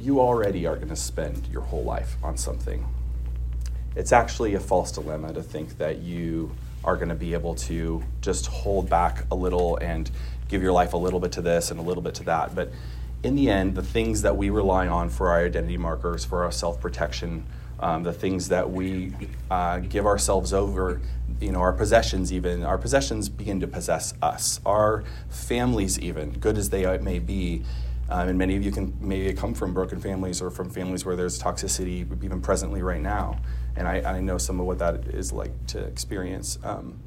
you 0.00 0.20
already 0.20 0.66
are 0.66 0.76
going 0.76 0.88
to 0.88 0.96
spend 0.96 1.46
your 1.48 1.62
whole 1.62 1.84
life 1.84 2.16
on 2.22 2.36
something. 2.36 2.86
It's 3.94 4.12
actually 4.12 4.54
a 4.54 4.60
false 4.60 4.92
dilemma 4.92 5.32
to 5.34 5.42
think 5.42 5.78
that 5.78 5.98
you 5.98 6.52
are 6.84 6.96
going 6.96 7.10
to 7.10 7.14
be 7.14 7.34
able 7.34 7.54
to 7.54 8.02
just 8.22 8.46
hold 8.46 8.88
back 8.88 9.26
a 9.30 9.34
little 9.34 9.76
and 9.76 10.10
give 10.48 10.62
your 10.62 10.72
life 10.72 10.94
a 10.94 10.96
little 10.96 11.20
bit 11.20 11.32
to 11.32 11.42
this 11.42 11.70
and 11.70 11.78
a 11.78 11.82
little 11.82 12.02
bit 12.02 12.14
to 12.14 12.24
that. 12.24 12.54
But 12.54 12.72
in 13.22 13.36
the 13.36 13.50
end, 13.50 13.74
the 13.74 13.82
things 13.82 14.22
that 14.22 14.36
we 14.36 14.48
rely 14.48 14.88
on 14.88 15.10
for 15.10 15.28
our 15.28 15.44
identity 15.44 15.76
markers, 15.76 16.24
for 16.24 16.44
our 16.44 16.52
self 16.52 16.80
protection, 16.80 17.44
um, 17.80 18.02
the 18.02 18.12
things 18.12 18.48
that 18.48 18.70
we 18.70 19.12
uh, 19.50 19.78
give 19.78 20.06
ourselves 20.06 20.52
over, 20.52 21.00
you 21.40 21.52
know, 21.52 21.60
our 21.60 21.72
possessions, 21.72 22.32
even, 22.32 22.62
our 22.62 22.78
possessions 22.78 23.28
begin 23.28 23.60
to 23.60 23.66
possess 23.66 24.14
us. 24.22 24.60
Our 24.64 25.04
families, 25.28 25.98
even, 25.98 26.32
good 26.32 26.56
as 26.56 26.70
they 26.70 26.98
may 26.98 27.18
be, 27.18 27.62
um, 28.10 28.28
and 28.28 28.36
many 28.36 28.56
of 28.56 28.64
you 28.64 28.72
can 28.72 28.96
maybe 29.00 29.32
come 29.32 29.54
from 29.54 29.72
broken 29.72 30.00
families 30.00 30.42
or 30.42 30.50
from 30.50 30.68
families 30.68 31.04
where 31.04 31.14
there's 31.14 31.40
toxicity 31.40 32.06
even 32.24 32.40
presently 32.40 32.82
right 32.82 33.00
now. 33.00 33.38
And 33.76 33.86
I, 33.86 34.16
I 34.16 34.20
know 34.20 34.36
some 34.36 34.58
of 34.58 34.66
what 34.66 34.78
that 34.80 35.06
is 35.08 35.32
like 35.32 35.52
to 35.68 35.78
experience. 35.78 36.58
Um, 36.64 36.98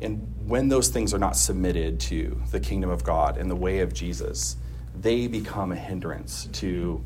and 0.00 0.34
when 0.46 0.68
those 0.68 0.88
things 0.88 1.12
are 1.12 1.18
not 1.18 1.36
submitted 1.36 2.00
to 2.00 2.40
the 2.50 2.60
kingdom 2.60 2.88
of 2.88 3.04
God 3.04 3.36
and 3.36 3.50
the 3.50 3.56
way 3.56 3.80
of 3.80 3.92
Jesus, 3.92 4.56
they 4.98 5.26
become 5.26 5.70
a 5.70 5.76
hindrance 5.76 6.48
to, 6.52 7.04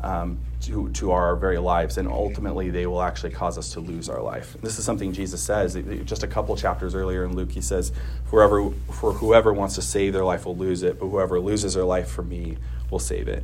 um, 0.00 0.38
to, 0.60 0.88
to 0.90 1.10
our 1.10 1.34
very 1.34 1.58
lives. 1.58 1.98
And 1.98 2.06
ultimately, 2.06 2.70
they 2.70 2.86
will 2.86 3.02
actually 3.02 3.30
cause 3.30 3.58
us 3.58 3.72
to 3.72 3.80
lose 3.80 4.08
our 4.08 4.22
life. 4.22 4.56
This 4.62 4.78
is 4.78 4.84
something 4.84 5.12
Jesus 5.12 5.42
says. 5.42 5.76
Just 6.04 6.22
a 6.22 6.28
couple 6.28 6.54
chapters 6.56 6.94
earlier 6.94 7.24
in 7.24 7.34
Luke, 7.34 7.50
he 7.50 7.60
says, 7.60 7.90
Whoever, 8.26 8.70
For 8.92 9.14
whoever 9.14 9.52
wants 9.52 9.74
to 9.74 9.82
save 9.82 10.12
their 10.12 10.24
life 10.24 10.46
will 10.46 10.56
lose 10.56 10.84
it, 10.84 11.00
but 11.00 11.08
whoever 11.08 11.40
loses 11.40 11.74
their 11.74 11.84
life 11.84 12.08
for 12.08 12.22
me 12.22 12.56
will 12.94 13.00
save 13.00 13.26
it. 13.26 13.42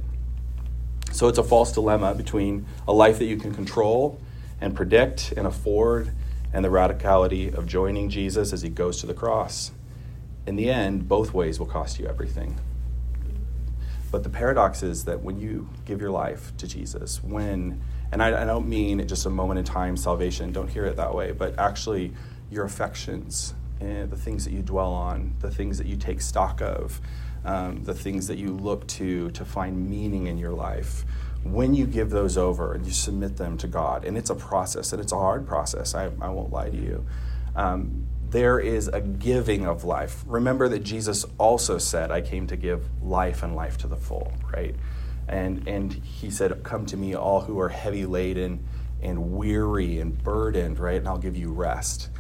So 1.11 1.27
it's 1.27 1.39
a 1.39 1.43
false 1.43 1.73
dilemma 1.73 2.15
between 2.15 2.67
a 2.87 2.93
life 2.93 3.19
that 3.19 3.25
you 3.25 3.37
can 3.37 3.53
control 3.53 4.21
and 4.61 4.77
predict 4.77 5.33
and 5.37 5.45
afford 5.45 6.13
and 6.53 6.65
the 6.65 6.69
radicality 6.69 7.53
of 7.53 7.67
joining 7.67 8.11
Jesus 8.11 8.53
as 8.53 8.63
he 8.63 8.69
goes 8.69 9.01
to 9.01 9.07
the 9.07 9.15
cross. 9.15 9.73
In 10.47 10.55
the 10.55 10.71
end, 10.71 11.09
both 11.09 11.35
ways 11.35 11.59
will 11.59 11.67
cost 11.67 11.99
you 11.99 12.07
everything. 12.07 12.61
But 14.13 14.23
the 14.23 14.31
paradox 14.31 14.85
is 14.85 15.05
that 15.07 15.21
when 15.21 15.41
you 15.41 15.69
give 15.85 16.01
your 16.01 16.13
life 16.13 16.57
to 16.59 16.69
Jesus, 16.69 17.21
when 17.23 17.83
And 18.13 18.23
I, 18.23 18.43
I 18.43 18.45
don't 18.45 18.69
mean 18.69 19.07
just 19.07 19.27
a 19.27 19.31
moment 19.31 19.59
in 19.59 19.65
time 19.65 19.97
salvation, 19.97 20.53
don't 20.53 20.69
hear 20.69 20.85
it 20.87 20.97
that 20.97 21.15
way, 21.15 21.33
but 21.33 21.59
actually 21.59 22.13
your 22.51 22.65
affections 22.65 23.55
and 23.81 24.11
the 24.11 24.17
things 24.17 24.45
that 24.45 24.53
you 24.53 24.63
dwell 24.63 24.93
on, 24.93 25.35
the 25.41 25.51
things 25.51 25.79
that 25.79 25.87
you 25.87 25.97
take 25.97 26.21
stock 26.21 26.61
of, 26.61 27.01
um, 27.45 27.83
the 27.85 27.95
things 27.95 28.27
that 28.27 28.39
you 28.39 28.53
look 28.53 28.87
to 28.87 29.31
to 29.31 29.45
find 29.45 29.89
meaning 29.89 30.27
in 30.27 30.39
your 30.39 30.53
life. 30.53 31.05
When 31.43 31.75
you 31.75 31.87
give 31.87 32.11
those 32.11 32.37
over 32.37 32.75
and 32.75 32.85
you 32.85 32.93
submit 32.93 33.37
them 33.37 33.57
to 33.59 33.67
God, 33.67 34.05
and 34.05 34.19
it's 34.19 34.31
a 34.31 34.35
process, 34.35 34.93
and 34.93 35.01
it's 35.01 35.13
a 35.13 35.19
hard 35.19 35.47
process, 35.47 35.95
I, 35.95 36.11
I 36.21 36.29
won't 36.29 36.53
lie 36.53 36.69
to 36.69 36.77
you. 36.77 37.07
Um, 37.57 38.07
there 38.29 38.61
is 38.61 38.89
a 38.89 39.01
giving 39.01 39.67
of 39.67 39.85
life. 39.85 40.23
Remember 40.27 40.69
that 40.69 40.81
Jesus 40.81 41.25
also 41.39 41.79
said, 41.79 42.11
I 42.11 42.21
came 42.21 42.47
to 42.47 42.57
give 42.57 42.85
life 43.03 43.43
and 43.43 43.57
life 43.57 43.77
to 43.79 43.89
the 43.89 43.97
full, 43.97 44.33
right? 44.53 44.77
And, 45.29 45.67
and 45.67 45.93
he 45.93 46.31
said, 46.31 46.63
Come 46.63 46.87
to 46.87 46.97
me, 46.97 47.15
all 47.15 47.41
who 47.41 47.59
are 47.59 47.69
heavy 47.69 48.07
laden 48.07 48.65
and 49.03 49.33
weary 49.33 49.99
and 49.99 50.23
burdened, 50.23 50.79
right? 50.79 50.99
And 50.99 51.09
I'll 51.09 51.19
give 51.19 51.37
you 51.37 51.53
rest. 51.53 52.11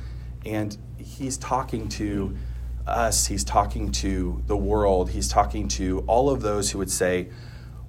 And 0.44 0.76
he's 0.96 1.36
talking 1.36 1.88
to 1.90 2.36
us, 2.90 3.26
he's 3.26 3.44
talking 3.44 3.92
to 3.92 4.42
the 4.46 4.56
world, 4.56 5.10
he's 5.10 5.28
talking 5.28 5.68
to 5.68 6.00
all 6.06 6.30
of 6.30 6.42
those 6.42 6.70
who 6.70 6.78
would 6.78 6.90
say, 6.90 7.28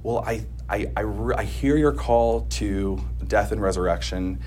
Well, 0.03 0.23
I, 0.25 0.45
I, 0.69 0.87
I, 0.95 1.03
I 1.37 1.43
hear 1.43 1.77
your 1.77 1.91
call 1.91 2.41
to 2.51 3.01
death 3.27 3.51
and 3.51 3.61
resurrection, 3.61 4.39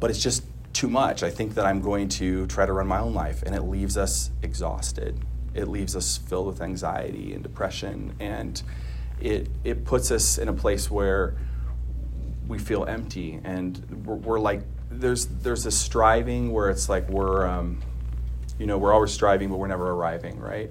but 0.00 0.10
it's 0.10 0.22
just 0.22 0.44
too 0.72 0.88
much. 0.88 1.22
I 1.22 1.30
think 1.30 1.54
that 1.54 1.66
I'm 1.66 1.80
going 1.80 2.08
to 2.10 2.46
try 2.46 2.64
to 2.64 2.72
run 2.72 2.86
my 2.86 3.00
own 3.00 3.14
life, 3.14 3.42
and 3.42 3.54
it 3.54 3.62
leaves 3.62 3.96
us 3.96 4.30
exhausted. 4.42 5.18
It 5.54 5.66
leaves 5.66 5.96
us 5.96 6.16
filled 6.16 6.46
with 6.46 6.60
anxiety 6.60 7.32
and 7.32 7.42
depression, 7.42 8.14
and 8.20 8.62
it 9.20 9.48
it 9.64 9.84
puts 9.84 10.10
us 10.10 10.38
in 10.38 10.48
a 10.48 10.52
place 10.52 10.90
where 10.90 11.36
we 12.46 12.58
feel 12.58 12.84
empty, 12.84 13.40
and 13.44 14.04
we're, 14.06 14.14
we're 14.14 14.40
like 14.40 14.62
there's 14.90 15.26
there's 15.26 15.64
this 15.64 15.76
striving 15.76 16.52
where 16.52 16.70
it's 16.70 16.88
like 16.88 17.08
we're 17.08 17.46
um, 17.46 17.80
you 18.58 18.66
know 18.66 18.78
we're 18.78 18.92
always 18.92 19.12
striving, 19.12 19.48
but 19.48 19.56
we're 19.58 19.68
never 19.68 19.90
arriving, 19.90 20.38
right? 20.38 20.70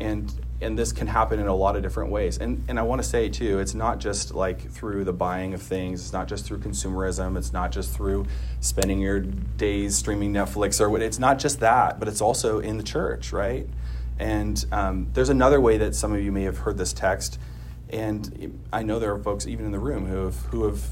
And 0.00 0.32
and 0.62 0.78
this 0.78 0.92
can 0.92 1.06
happen 1.06 1.40
in 1.40 1.46
a 1.46 1.54
lot 1.54 1.76
of 1.76 1.82
different 1.82 2.10
ways. 2.10 2.38
And, 2.38 2.62
and 2.68 2.78
I 2.78 2.82
want 2.82 3.02
to 3.02 3.08
say, 3.08 3.28
too, 3.28 3.60
it's 3.60 3.74
not 3.74 3.98
just 3.98 4.34
like 4.34 4.70
through 4.70 5.04
the 5.04 5.12
buying 5.12 5.54
of 5.54 5.62
things, 5.62 6.02
it's 6.02 6.12
not 6.12 6.28
just 6.28 6.44
through 6.44 6.58
consumerism, 6.58 7.38
it's 7.38 7.52
not 7.52 7.72
just 7.72 7.94
through 7.94 8.26
spending 8.60 9.00
your 9.00 9.20
days 9.20 9.96
streaming 9.96 10.32
Netflix 10.34 10.80
or 10.80 10.90
what, 10.90 11.00
it's 11.00 11.18
not 11.18 11.38
just 11.38 11.60
that, 11.60 11.98
but 11.98 12.08
it's 12.08 12.20
also 12.20 12.58
in 12.58 12.76
the 12.76 12.82
church, 12.82 13.32
right? 13.32 13.66
And 14.18 14.62
um, 14.70 15.08
there's 15.14 15.30
another 15.30 15.60
way 15.62 15.78
that 15.78 15.94
some 15.94 16.12
of 16.12 16.22
you 16.22 16.30
may 16.30 16.42
have 16.42 16.58
heard 16.58 16.76
this 16.76 16.92
text. 16.92 17.38
And 17.88 18.60
I 18.70 18.82
know 18.82 18.98
there 18.98 19.14
are 19.14 19.18
folks 19.18 19.46
even 19.46 19.64
in 19.64 19.72
the 19.72 19.78
room 19.78 20.06
who 20.06 20.24
have, 20.24 20.36
who 20.46 20.64
have 20.64 20.84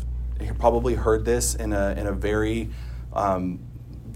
probably 0.59 0.95
heard 0.95 1.27
this 1.27 1.55
in 1.55 1.75
a, 1.75 1.91
in 1.91 2.07
a 2.07 2.13
very 2.13 2.71
um, 3.13 3.61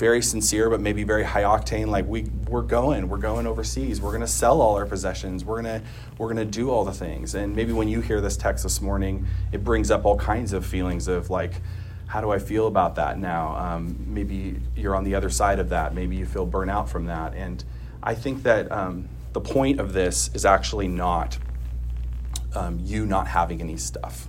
very 0.03 0.21
sincere 0.21 0.69
but 0.69 0.81
maybe 0.81 1.05
very 1.05 1.23
high 1.23 1.45
octane 1.45 1.87
like 1.87 2.05
we 2.09 2.23
we're 2.49 2.61
going 2.61 3.09
we're 3.09 3.17
going 3.19 3.47
overseas. 3.47 4.01
We're 4.01 4.11
to 4.23 4.27
sell 4.27 4.61
all 4.61 4.75
our 4.75 4.85
possessions. 4.85 5.45
We're 5.45 5.63
to 5.63 5.81
we're 6.19 6.35
to 6.35 6.45
do 6.45 6.71
all 6.71 6.85
the 6.85 6.93
things. 6.93 7.37
And 7.37 7.55
maybe 7.55 7.73
when 7.73 7.87
you 7.87 8.01
hear 8.01 8.21
this 8.21 8.37
text 8.37 8.65
this 8.65 8.81
morning 8.81 9.29
it 9.53 9.63
brings 9.63 9.93
up 9.93 10.05
all 10.05 10.17
kinds 10.17 10.53
of 10.53 10.67
feelings 10.67 11.07
of 11.07 11.31
like 11.31 11.63
how 12.07 12.21
do 12.21 12.33
i 12.33 12.39
feel 12.41 12.67
about 12.67 12.97
that 12.97 13.17
now? 13.17 13.57
Um, 13.57 13.97
maybe 14.09 14.61
you're 14.75 14.97
on 14.97 15.05
the 15.05 15.15
other 15.15 15.31
side 15.31 15.61
of 15.61 15.69
that. 15.69 15.95
Maybe 15.95 16.17
you 16.17 16.27
feel 16.27 16.49
burnout 16.49 16.89
from 16.89 17.07
that. 17.07 17.35
And 17.35 17.63
i 18.03 18.13
think 18.13 18.43
that 18.43 18.73
um, 18.73 19.09
the 19.35 19.41
point 19.41 19.79
of 19.79 19.93
this 19.93 20.31
is 20.35 20.45
actually 20.45 20.89
not 20.89 21.39
um, 22.57 22.81
you 22.83 23.07
not 23.07 23.29
having 23.29 23.61
any 23.61 23.77
stuff. 23.77 24.29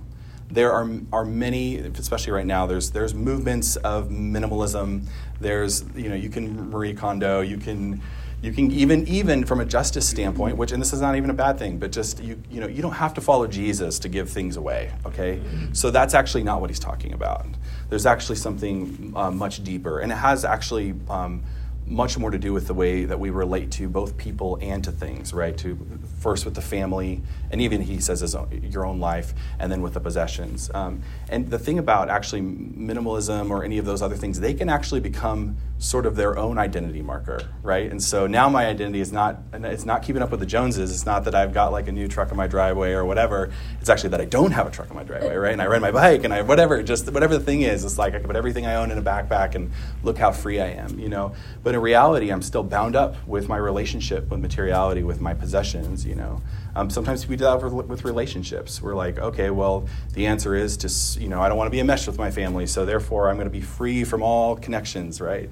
There 0.50 0.72
are, 0.72 0.88
are 1.12 1.24
many, 1.24 1.78
especially 1.78 2.32
right 2.32 2.46
now, 2.46 2.66
there's, 2.66 2.90
there's 2.90 3.14
movements 3.14 3.76
of 3.76 4.08
minimalism. 4.08 5.06
There's, 5.44 5.84
you 5.94 6.08
know, 6.08 6.14
you 6.14 6.30
can 6.30 6.70
Marie 6.70 6.94
Kondo, 6.94 7.42
you 7.42 7.58
can, 7.58 8.00
you 8.40 8.50
can 8.50 8.70
even, 8.72 9.06
even 9.06 9.44
from 9.44 9.60
a 9.60 9.66
justice 9.66 10.08
standpoint, 10.08 10.56
which, 10.56 10.72
and 10.72 10.80
this 10.80 10.94
is 10.94 11.02
not 11.02 11.16
even 11.16 11.28
a 11.28 11.34
bad 11.34 11.58
thing, 11.58 11.76
but 11.76 11.92
just, 11.92 12.22
you, 12.22 12.42
you 12.50 12.60
know, 12.62 12.66
you 12.66 12.80
don't 12.80 12.94
have 12.94 13.12
to 13.12 13.20
follow 13.20 13.46
Jesus 13.46 13.98
to 13.98 14.08
give 14.08 14.30
things 14.30 14.56
away, 14.56 14.90
okay? 15.04 15.42
So 15.74 15.90
that's 15.90 16.14
actually 16.14 16.44
not 16.44 16.62
what 16.62 16.70
he's 16.70 16.78
talking 16.78 17.12
about. 17.12 17.44
There's 17.90 18.06
actually 18.06 18.36
something 18.36 19.12
uh, 19.14 19.30
much 19.30 19.62
deeper, 19.62 19.98
and 19.98 20.10
it 20.10 20.16
has 20.16 20.46
actually, 20.46 20.94
um, 21.10 21.42
much 21.86 22.16
more 22.16 22.30
to 22.30 22.38
do 22.38 22.52
with 22.52 22.66
the 22.66 22.74
way 22.74 23.04
that 23.04 23.18
we 23.18 23.30
relate 23.30 23.70
to 23.70 23.88
both 23.88 24.16
people 24.16 24.58
and 24.62 24.82
to 24.84 24.90
things, 24.90 25.34
right? 25.34 25.56
To 25.58 25.78
first 26.20 26.44
with 26.44 26.54
the 26.54 26.62
family, 26.62 27.22
and 27.50 27.60
even 27.60 27.82
he 27.82 28.00
says 28.00 28.20
his 28.20 28.34
own, 28.34 28.48
your 28.70 28.86
own 28.86 29.00
life, 29.00 29.34
and 29.58 29.70
then 29.70 29.82
with 29.82 29.94
the 29.94 30.00
possessions. 30.00 30.70
Um, 30.72 31.02
and 31.28 31.50
the 31.50 31.58
thing 31.58 31.78
about 31.78 32.08
actually 32.08 32.40
minimalism 32.40 33.50
or 33.50 33.64
any 33.64 33.78
of 33.78 33.84
those 33.84 34.00
other 34.02 34.16
things, 34.16 34.40
they 34.40 34.54
can 34.54 34.68
actually 34.68 35.00
become 35.00 35.56
sort 35.84 36.06
of 36.06 36.16
their 36.16 36.38
own 36.38 36.56
identity 36.56 37.02
marker, 37.02 37.50
right? 37.62 37.90
And 37.90 38.02
so 38.02 38.26
now 38.26 38.48
my 38.48 38.66
identity 38.66 39.00
is 39.00 39.12
not 39.12 39.42
it's 39.52 39.84
not 39.84 40.02
keeping 40.02 40.22
up 40.22 40.30
with 40.30 40.40
the 40.40 40.46
Joneses. 40.46 40.90
It's 40.90 41.04
not 41.04 41.24
that 41.24 41.34
I've 41.34 41.52
got 41.52 41.72
like 41.72 41.88
a 41.88 41.92
new 41.92 42.08
truck 42.08 42.30
in 42.30 42.36
my 42.36 42.46
driveway 42.46 42.92
or 42.92 43.04
whatever. 43.04 43.52
It's 43.80 43.90
actually 43.90 44.10
that 44.10 44.20
I 44.20 44.24
don't 44.24 44.52
have 44.52 44.66
a 44.66 44.70
truck 44.70 44.88
in 44.88 44.96
my 44.96 45.04
driveway, 45.04 45.36
right? 45.36 45.52
And 45.52 45.60
I 45.60 45.66
ride 45.66 45.82
my 45.82 45.90
bike 45.92 46.24
and 46.24 46.32
I 46.32 46.40
whatever, 46.40 46.82
just 46.82 47.10
whatever 47.12 47.36
the 47.36 47.44
thing 47.44 47.62
is. 47.62 47.84
It's 47.84 47.98
like 47.98 48.14
I 48.14 48.18
can 48.18 48.26
put 48.26 48.36
everything 48.36 48.66
I 48.66 48.76
own 48.76 48.90
in 48.90 48.96
a 48.96 49.02
backpack 49.02 49.54
and 49.54 49.70
look 50.02 50.16
how 50.16 50.32
free 50.32 50.58
I 50.58 50.68
am, 50.68 50.98
you 50.98 51.08
know. 51.10 51.34
But 51.62 51.74
in 51.74 51.80
reality, 51.80 52.30
I'm 52.30 52.42
still 52.42 52.64
bound 52.64 52.96
up 52.96 53.16
with 53.26 53.48
my 53.48 53.58
relationship 53.58 54.30
with 54.30 54.40
materiality, 54.40 55.02
with 55.02 55.20
my 55.20 55.34
possessions, 55.34 56.06
you 56.06 56.14
know. 56.14 56.40
Um, 56.76 56.90
sometimes 56.90 57.26
we 57.28 57.36
do 57.36 57.44
that 57.44 57.62
with, 57.62 57.86
with, 57.86 58.04
relationships. 58.04 58.82
We're 58.82 58.94
like, 58.94 59.18
okay, 59.18 59.50
well, 59.50 59.88
the 60.12 60.26
answer 60.26 60.54
is 60.54 60.76
to, 60.78 61.20
you 61.20 61.28
know, 61.28 61.40
I 61.40 61.48
don't 61.48 61.56
want 61.56 61.68
to 61.68 61.70
be 61.70 61.80
enmeshed 61.80 62.06
with 62.06 62.18
my 62.18 62.30
family, 62.30 62.66
so 62.66 62.84
therefore 62.84 63.30
I'm 63.30 63.36
going 63.36 63.46
to 63.46 63.52
be 63.52 63.60
free 63.60 64.04
from 64.04 64.22
all 64.22 64.56
connections, 64.56 65.20
right? 65.20 65.48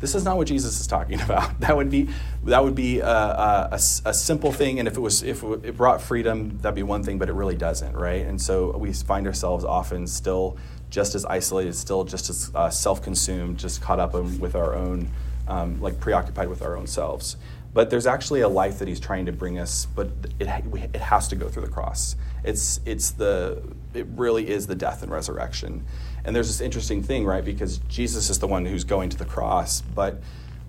This 0.00 0.14
is 0.14 0.24
not 0.24 0.36
what 0.36 0.46
Jesus 0.46 0.80
is 0.80 0.86
talking 0.86 1.20
about. 1.22 1.60
That 1.60 1.76
would 1.76 1.90
be 1.90 2.08
that 2.44 2.64
would 2.64 2.74
be 2.74 3.00
a, 3.00 3.06
a, 3.06 3.80
a, 4.04 4.14
simple 4.14 4.50
thing, 4.50 4.78
and 4.78 4.88
if 4.88 4.96
it 4.96 5.00
was 5.00 5.22
if 5.22 5.42
it 5.42 5.76
brought 5.76 6.00
freedom, 6.00 6.58
that'd 6.62 6.74
be 6.74 6.82
one 6.82 7.02
thing, 7.02 7.18
but 7.18 7.28
it 7.28 7.34
really 7.34 7.56
doesn't, 7.56 7.94
right? 7.94 8.24
And 8.24 8.40
so 8.40 8.76
we 8.76 8.92
find 8.92 9.26
ourselves 9.26 9.64
often 9.64 10.06
still 10.06 10.56
just 10.88 11.14
as 11.14 11.24
isolated, 11.26 11.74
still 11.74 12.04
just 12.04 12.30
as 12.30 12.50
uh, 12.54 12.70
self-consumed, 12.70 13.58
just 13.58 13.80
caught 13.80 14.00
up 14.00 14.14
in, 14.14 14.40
with 14.40 14.56
our 14.56 14.74
own, 14.74 15.08
um, 15.46 15.80
like 15.80 16.00
preoccupied 16.00 16.48
with 16.48 16.62
our 16.62 16.76
own 16.76 16.86
selves. 16.86 17.36
But 17.72 17.90
there's 17.90 18.06
actually 18.06 18.40
a 18.40 18.48
life 18.48 18.80
that 18.80 18.88
he's 18.88 18.98
trying 18.98 19.26
to 19.26 19.32
bring 19.32 19.58
us, 19.58 19.86
but 19.86 20.10
it, 20.40 20.48
it 20.92 21.00
has 21.00 21.28
to 21.28 21.36
go 21.36 21.48
through 21.48 21.66
the 21.66 21.70
cross. 21.70 22.16
It's, 22.42 22.80
it's 22.84 23.12
the, 23.12 23.62
it 23.94 24.06
really 24.16 24.48
is 24.48 24.66
the 24.66 24.74
death 24.74 25.02
and 25.02 25.12
resurrection. 25.12 25.84
And 26.24 26.34
there's 26.34 26.48
this 26.48 26.60
interesting 26.60 27.02
thing, 27.02 27.24
right? 27.24 27.44
Because 27.44 27.78
Jesus 27.88 28.28
is 28.28 28.40
the 28.40 28.48
one 28.48 28.66
who's 28.66 28.84
going 28.84 29.08
to 29.10 29.16
the 29.16 29.24
cross, 29.24 29.82
but, 29.82 30.20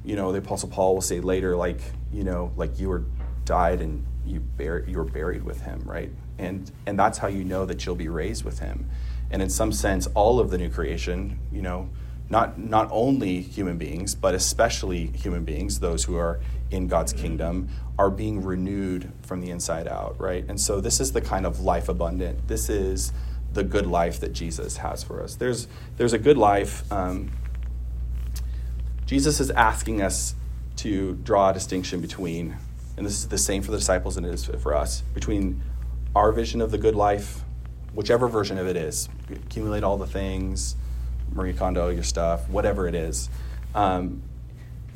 you 0.06 0.16
know, 0.16 0.32
the 0.32 0.38
Apostle 0.40 0.70
Paul 0.70 0.94
will 0.94 1.02
say 1.02 1.20
later, 1.22 1.56
like, 1.56 1.82
you 2.14 2.24
know, 2.24 2.52
like 2.56 2.80
you 2.80 2.90
were 2.90 3.04
died 3.46 3.82
and 3.82 4.06
you, 4.26 4.40
bur- 4.40 4.86
you 4.88 4.98
were 4.98 5.04
buried 5.04 5.44
with 5.44 5.62
him, 5.62 5.82
right? 5.86 6.12
And, 6.38 6.72
and 6.86 7.00
that's 7.00 7.18
how 7.18 7.28
you 7.28 7.44
know 7.44 7.66
that 7.66 7.86
you'll 7.86 7.96
be 7.96 8.10
raised 8.10 8.46
with 8.46 8.60
him. 8.60 8.90
And 9.32 9.42
in 9.42 9.50
some 9.50 9.72
sense, 9.72 10.08
all 10.08 10.40
of 10.40 10.52
the 10.52 10.58
new 10.58 10.70
creation, 10.70 11.40
you 11.52 11.62
know, 11.62 11.90
not, 12.32 12.58
not 12.58 12.88
only 12.92 13.42
human 13.42 13.78
beings, 13.78 14.16
but 14.16 14.34
especially 14.34 15.08
human 15.08 15.44
beings, 15.44 15.82
those 15.82 16.06
who 16.06 16.16
are 16.16 16.40
in 16.72 16.88
God's 16.88 17.12
kingdom, 17.12 17.68
are 18.00 18.10
being 18.10 18.42
renewed 18.42 19.12
from 19.22 19.42
the 19.42 19.50
inside 19.52 19.86
out, 19.86 20.18
right? 20.18 20.46
And 20.48 20.60
so 20.60 20.80
this 20.80 21.02
is 21.02 21.12
the 21.12 21.20
kind 21.20 21.46
of 21.46 21.60
life 21.60 21.90
abundant. 21.90 22.48
This 22.48 22.70
is 22.70 23.12
the 23.52 23.64
good 23.64 23.86
life 23.86 24.22
that 24.22 24.32
Jesus 24.32 24.78
has 24.78 25.04
for 25.04 25.22
us. 25.22 25.36
There's, 25.36 25.68
there's 25.98 26.14
a 26.14 26.18
good 26.18 26.38
life. 26.38 26.90
Um, 26.90 27.32
Jesus 29.06 29.42
is 29.42 29.52
asking 29.52 30.02
us 30.02 30.34
to 30.78 31.16
draw 31.16 31.50
a 31.50 31.54
distinction 31.54 32.00
between, 32.00 32.56
and 32.96 33.06
this 33.06 33.14
is 33.14 33.28
the 33.28 33.38
same 33.38 33.62
for 33.62 33.72
the 33.72 33.78
disciples 33.78 34.16
and 34.16 34.26
it 34.26 34.34
is 34.34 34.46
for 34.46 34.74
us, 34.74 35.02
between 35.14 35.62
our 36.16 36.32
vision 36.32 36.62
of 36.62 36.72
the 36.72 36.78
good 36.78 36.96
life, 36.96 37.42
whichever 37.94 38.30
version 38.30 38.58
of 38.58 38.68
it 38.68 38.78
is, 38.78 39.10
accumulate 39.30 39.84
all 39.84 39.98
the 39.98 40.08
things, 40.08 40.78
Marie 41.34 41.54
Kondo 41.54 41.90
your 41.90 42.04
stuff, 42.04 42.48
whatever 42.50 42.88
it 42.88 42.96
is, 42.96 43.30
um, 43.74 44.22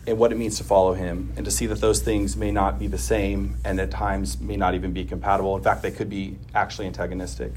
and 0.07 0.17
what 0.17 0.31
it 0.31 0.35
means 0.35 0.57
to 0.57 0.63
follow 0.63 0.93
him, 0.93 1.33
and 1.35 1.45
to 1.45 1.51
see 1.51 1.65
that 1.65 1.81
those 1.81 2.01
things 2.01 2.35
may 2.35 2.51
not 2.51 2.77
be 2.77 2.87
the 2.87 2.97
same 2.97 3.57
and 3.65 3.79
at 3.79 3.89
times 3.89 4.39
may 4.39 4.55
not 4.55 4.75
even 4.75 4.93
be 4.93 5.03
compatible. 5.05 5.55
In 5.55 5.63
fact, 5.63 5.81
they 5.81 5.91
could 5.91 6.09
be 6.09 6.37
actually 6.53 6.87
antagonistic 6.87 7.53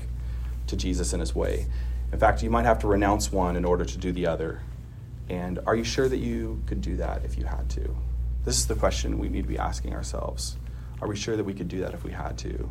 to 0.66 0.76
Jesus 0.76 1.12
in 1.12 1.20
his 1.20 1.35
way. 1.35 1.66
In 2.12 2.18
fact, 2.18 2.42
you 2.42 2.50
might 2.50 2.64
have 2.64 2.78
to 2.80 2.87
renounce 2.87 3.30
one 3.30 3.56
in 3.56 3.64
order 3.64 3.85
to 3.85 3.99
do 3.99 4.12
the 4.12 4.26
other. 4.26 4.62
And 5.28 5.58
are 5.66 5.76
you 5.76 5.85
sure 5.85 6.08
that 6.08 6.18
you 6.18 6.62
could 6.66 6.80
do 6.80 6.97
that 6.97 7.25
if 7.25 7.37
you 7.37 7.44
had 7.44 7.68
to? 7.70 7.94
This 8.44 8.58
is 8.58 8.66
the 8.66 8.75
question 8.75 9.18
we 9.18 9.28
need 9.28 9.42
to 9.42 9.49
be 9.49 9.58
asking 9.58 9.94
ourselves. 9.94 10.56
Are 11.02 11.08
we 11.08 11.16
sure 11.16 11.37
that 11.37 11.44
we 11.44 11.52
could 11.52 11.68
do 11.68 11.80
that 11.80 11.92
if 11.92 12.02
we 12.02 12.12
had 12.12 12.38
to? 12.38 12.70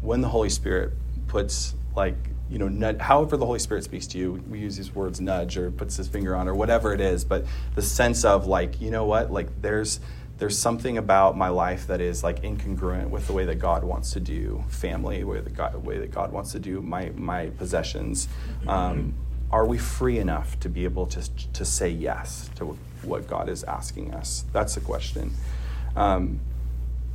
When 0.00 0.22
the 0.22 0.28
Holy 0.28 0.48
Spirit 0.48 0.92
puts 1.28 1.74
like 1.94 2.16
you 2.50 2.58
know, 2.58 2.96
however 2.98 3.36
the 3.36 3.46
Holy 3.46 3.60
Spirit 3.60 3.84
speaks 3.84 4.06
to 4.08 4.18
you, 4.18 4.42
we 4.48 4.58
use 4.58 4.76
these 4.76 4.94
words 4.94 5.20
nudge 5.20 5.56
or 5.56 5.70
puts 5.70 5.96
his 5.96 6.08
finger 6.08 6.34
on 6.34 6.48
or 6.48 6.54
whatever 6.54 6.92
it 6.92 7.00
is, 7.00 7.24
but 7.24 7.44
the 7.76 7.82
sense 7.82 8.24
of 8.24 8.46
like, 8.46 8.80
you 8.80 8.90
know 8.90 9.04
what, 9.04 9.30
like 9.30 9.62
there's 9.62 10.00
there's 10.38 10.58
something 10.58 10.96
about 10.96 11.36
my 11.36 11.48
life 11.48 11.86
that 11.86 12.00
is 12.00 12.24
like 12.24 12.42
incongruent 12.42 13.10
with 13.10 13.26
the 13.26 13.32
way 13.32 13.44
that 13.44 13.56
God 13.56 13.84
wants 13.84 14.14
to 14.14 14.20
do 14.20 14.64
family, 14.68 15.22
way 15.22 15.40
the 15.40 15.50
God, 15.50 15.74
way 15.84 15.98
that 15.98 16.10
God 16.10 16.32
wants 16.32 16.52
to 16.52 16.58
do 16.58 16.80
my 16.80 17.12
my 17.14 17.50
possessions. 17.50 18.26
Um, 18.66 19.14
are 19.52 19.66
we 19.66 19.78
free 19.78 20.18
enough 20.18 20.58
to 20.60 20.68
be 20.68 20.84
able 20.84 21.06
to, 21.06 21.22
to 21.52 21.64
say 21.64 21.90
yes 21.90 22.50
to 22.56 22.76
what 23.02 23.26
God 23.26 23.48
is 23.48 23.64
asking 23.64 24.14
us? 24.14 24.44
That's 24.52 24.76
the 24.76 24.80
question. 24.80 25.32
Um, 25.96 26.40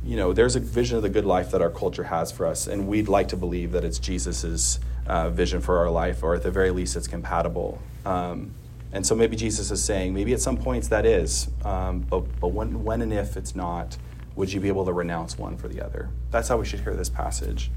you 0.06 0.16
know, 0.16 0.32
there's 0.32 0.54
a 0.54 0.60
vision 0.60 0.96
of 0.96 1.02
the 1.02 1.08
good 1.08 1.24
life 1.24 1.50
that 1.50 1.60
our 1.60 1.70
culture 1.70 2.04
has 2.04 2.30
for 2.30 2.46
us, 2.46 2.68
and 2.68 2.86
we'd 2.86 3.08
like 3.08 3.28
to 3.28 3.36
believe 3.36 3.72
that 3.72 3.84
it's 3.84 3.98
Jesus's 3.98 4.78
uh, 5.06 5.30
vision 5.30 5.60
for 5.60 5.78
our 5.78 5.90
life, 5.90 6.22
or 6.22 6.34
at 6.36 6.44
the 6.44 6.50
very 6.50 6.70
least, 6.70 6.94
it's 6.94 7.08
compatible. 7.08 7.82
Um, 8.04 8.54
and 8.92 9.04
so 9.04 9.16
maybe 9.16 9.34
Jesus 9.34 9.72
is 9.72 9.82
saying, 9.82 10.14
maybe 10.14 10.32
at 10.32 10.40
some 10.40 10.56
points 10.56 10.88
that 10.88 11.04
is, 11.04 11.48
um, 11.64 12.00
but, 12.00 12.20
but 12.40 12.48
when, 12.48 12.84
when 12.84 13.02
and 13.02 13.12
if 13.12 13.36
it's 13.36 13.56
not, 13.56 13.98
would 14.36 14.52
you 14.52 14.60
be 14.60 14.68
able 14.68 14.84
to 14.84 14.92
renounce 14.92 15.36
one 15.36 15.56
for 15.56 15.66
the 15.66 15.84
other? 15.84 16.08
That's 16.30 16.48
how 16.48 16.56
we 16.56 16.64
should 16.64 16.80
hear 16.80 16.94
this 16.94 17.08
passage. 17.08 17.72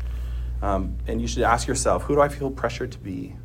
Um, 0.61 0.97
and 1.07 1.19
you 1.19 1.27
should 1.27 1.43
ask 1.43 1.67
yourself, 1.67 2.03
who 2.03 2.15
do 2.15 2.21
I 2.21 2.29
feel 2.29 2.51
pressured 2.51 2.91
to 2.91 2.99
be? 2.99 3.35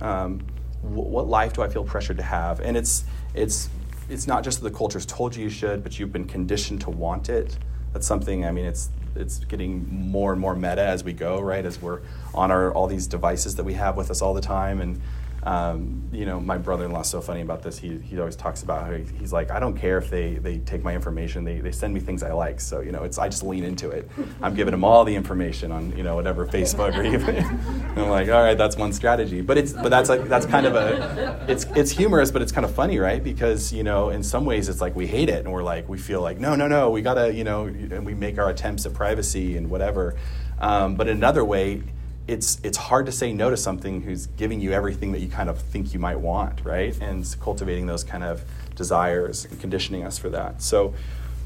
Um, 0.00 0.40
wh- 0.80 1.08
what 1.08 1.28
life 1.28 1.52
do 1.52 1.62
I 1.62 1.68
feel 1.68 1.84
pressured 1.84 2.16
to 2.16 2.22
have? 2.24 2.58
And 2.60 2.76
it's, 2.76 3.04
it's, 3.32 3.68
it's 4.08 4.26
not 4.26 4.42
just 4.42 4.60
that 4.60 4.68
the 4.68 4.76
culture's 4.76 5.06
told 5.06 5.36
you 5.36 5.44
you 5.44 5.50
should, 5.50 5.84
but 5.84 6.00
you've 6.00 6.12
been 6.12 6.26
conditioned 6.26 6.80
to 6.80 6.90
want 6.90 7.28
it. 7.28 7.58
That's 7.92 8.06
something, 8.06 8.44
I 8.44 8.52
mean, 8.52 8.64
it's, 8.64 8.88
it's 9.14 9.38
getting 9.40 9.86
more 10.10 10.32
and 10.32 10.40
more 10.40 10.54
meta 10.54 10.82
as 10.82 11.04
we 11.04 11.12
go, 11.12 11.40
right? 11.40 11.64
As 11.64 11.80
we're 11.80 12.00
on 12.34 12.50
our, 12.50 12.72
all 12.72 12.86
these 12.86 13.06
devices 13.06 13.56
that 13.56 13.64
we 13.64 13.74
have 13.74 13.96
with 13.96 14.10
us 14.10 14.22
all 14.22 14.34
the 14.34 14.40
time. 14.40 14.80
And 14.80 15.00
um, 15.44 16.08
you 16.12 16.24
know, 16.24 16.38
my 16.38 16.56
brother-in-law 16.56 17.00
is 17.00 17.08
so 17.08 17.20
funny 17.20 17.40
about 17.40 17.62
this. 17.62 17.76
He, 17.76 17.98
he 17.98 18.18
always 18.20 18.36
talks 18.36 18.62
about 18.62 18.86
how 18.86 18.92
he, 18.92 19.02
he's 19.18 19.32
like, 19.32 19.50
I 19.50 19.58
don't 19.58 19.76
care 19.76 19.98
if 19.98 20.08
they, 20.08 20.34
they 20.34 20.58
take 20.58 20.84
my 20.84 20.94
information. 20.94 21.42
They, 21.42 21.58
they 21.58 21.72
send 21.72 21.92
me 21.92 21.98
things 21.98 22.22
I 22.22 22.32
like. 22.32 22.60
So, 22.60 22.80
you 22.80 22.92
know, 22.92 23.02
it's, 23.02 23.18
I 23.18 23.28
just 23.28 23.42
lean 23.42 23.64
into 23.64 23.90
it. 23.90 24.08
I'm 24.40 24.54
giving 24.54 24.70
them 24.70 24.84
all 24.84 25.04
the 25.04 25.14
information 25.14 25.72
on, 25.72 25.96
you 25.96 26.04
know, 26.04 26.14
whatever 26.14 26.46
Facebook 26.46 26.96
or 26.96 27.02
even, 27.02 27.38
I'm 27.96 28.08
like, 28.08 28.28
all 28.28 28.42
right, 28.42 28.56
that's 28.56 28.76
one 28.76 28.92
strategy. 28.92 29.40
But 29.40 29.58
it's, 29.58 29.72
but 29.72 29.88
that's 29.88 30.08
like, 30.08 30.28
that's 30.28 30.46
kind 30.46 30.64
of 30.64 30.76
a, 30.76 31.44
it's, 31.48 31.64
it's 31.74 31.90
humorous, 31.90 32.30
but 32.30 32.40
it's 32.40 32.52
kind 32.52 32.64
of 32.64 32.72
funny, 32.72 33.00
right? 33.00 33.22
Because, 33.22 33.72
you 33.72 33.82
know, 33.82 34.10
in 34.10 34.22
some 34.22 34.44
ways 34.44 34.68
it's 34.68 34.80
like 34.80 34.94
we 34.94 35.08
hate 35.08 35.28
it 35.28 35.44
and 35.44 35.52
we're 35.52 35.64
like, 35.64 35.88
we 35.88 35.98
feel 35.98 36.20
like, 36.20 36.38
no, 36.38 36.54
no, 36.54 36.68
no, 36.68 36.90
we 36.90 37.02
gotta, 37.02 37.34
you 37.34 37.42
know, 37.42 37.64
and 37.64 38.06
we 38.06 38.14
make 38.14 38.38
our 38.38 38.50
attempts 38.50 38.86
at 38.86 38.94
privacy 38.94 39.56
and 39.56 39.68
whatever. 39.68 40.14
Um, 40.60 40.94
but 40.94 41.08
another 41.08 41.44
way, 41.44 41.82
it's 42.28 42.60
it's 42.62 42.78
hard 42.78 43.06
to 43.06 43.12
say 43.12 43.32
no 43.32 43.50
to 43.50 43.56
something 43.56 44.02
who's 44.02 44.26
giving 44.26 44.60
you 44.60 44.72
everything 44.72 45.12
that 45.12 45.20
you 45.20 45.28
kind 45.28 45.50
of 45.50 45.60
think 45.60 45.92
you 45.92 45.98
might 45.98 46.20
want, 46.20 46.64
right? 46.64 46.96
And 47.00 47.24
cultivating 47.40 47.86
those 47.86 48.04
kind 48.04 48.22
of 48.22 48.44
desires 48.74 49.44
and 49.44 49.60
conditioning 49.60 50.04
us 50.04 50.18
for 50.18 50.28
that. 50.30 50.62
So, 50.62 50.94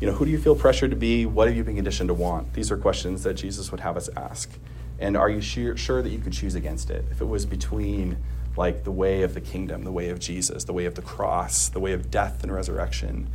you 0.01 0.07
know, 0.07 0.13
who 0.13 0.25
do 0.25 0.31
you 0.31 0.39
feel 0.39 0.55
pressured 0.55 0.91
to 0.91 0.97
be? 0.97 1.27
What 1.27 1.49
have 1.49 1.57
you 1.57 1.65
been 1.65 1.77
conditioned 1.77 2.09
to 2.09 2.15
want? 2.15 2.53
These 2.53 2.71
are 2.71 2.77
questions 2.77 3.23
that 3.23 3.35
Jesus 3.35 3.71
would 3.71 3.81
have 3.81 3.97
us 3.97 4.09
ask. 4.17 4.51
And 4.99 5.17
are 5.17 5.29
you 5.29 5.41
sure, 5.41 5.77
sure 5.77 6.03
that 6.03 6.11
you 6.11 6.19
could 6.19 6.33
choose 6.33 6.55
against 6.55 6.91
it? 6.91 7.05
If 7.11 7.21
it 7.21 7.27
was 7.27 7.47
between 7.47 8.17
like 8.57 8.85
the 8.85 8.91
way 8.91 9.23
of 9.23 9.35
the 9.35 9.41
kingdom, 9.41 9.85
the 9.85 9.93
way 9.93 10.09
of 10.09 10.19
Jesus, 10.19 10.65
the 10.65 10.73
way 10.73 10.87
of 10.87 10.95
the 10.95 11.03
cross, 11.03 11.69
the 11.69 11.81
way 11.81 11.93
of 11.93 12.11
death 12.11 12.43
and 12.43 12.53
resurrection, 12.53 13.29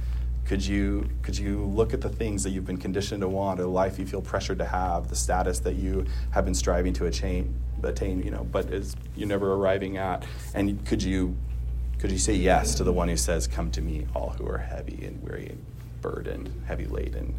could 0.45 0.65
you, 0.65 1.09
could 1.21 1.37
you 1.37 1.65
look 1.65 1.93
at 1.93 2.01
the 2.01 2.09
things 2.09 2.43
that 2.43 2.49
you've 2.49 2.65
been 2.65 2.77
conditioned 2.77 3.21
to 3.21 3.27
want, 3.27 3.59
the 3.59 3.67
life 3.67 3.97
you 3.99 4.05
feel 4.05 4.21
pressured 4.21 4.57
to 4.59 4.65
have, 4.65 5.07
the 5.07 5.15
status 5.15 5.59
that 5.59 5.75
you 5.75 6.05
have 6.31 6.45
been 6.45 6.55
striving 6.55 6.93
to 6.93 7.05
attain, 7.05 7.53
attain 7.83 8.21
you 8.21 8.31
know, 8.31 8.43
but 8.43 8.65
is 8.65 8.95
you're 9.15 9.27
never 9.27 9.53
arriving 9.53 9.97
at, 9.97 10.25
and 10.53 10.85
could 10.85 11.01
you, 11.01 11.35
could 11.99 12.11
you 12.11 12.17
say 12.17 12.33
yes 12.33 12.75
to 12.75 12.83
the 12.83 12.91
one 12.91 13.07
who 13.07 13.17
says, 13.17 13.47
"Come 13.47 13.69
to 13.71 13.81
me, 13.81 14.07
all 14.15 14.29
who 14.31 14.47
are 14.47 14.57
heavy 14.57 15.05
and 15.05 15.21
weary 15.21 15.47
and 15.47 15.63
burdened, 16.01 16.51
heavy 16.65 16.85
laden"? 16.85 17.35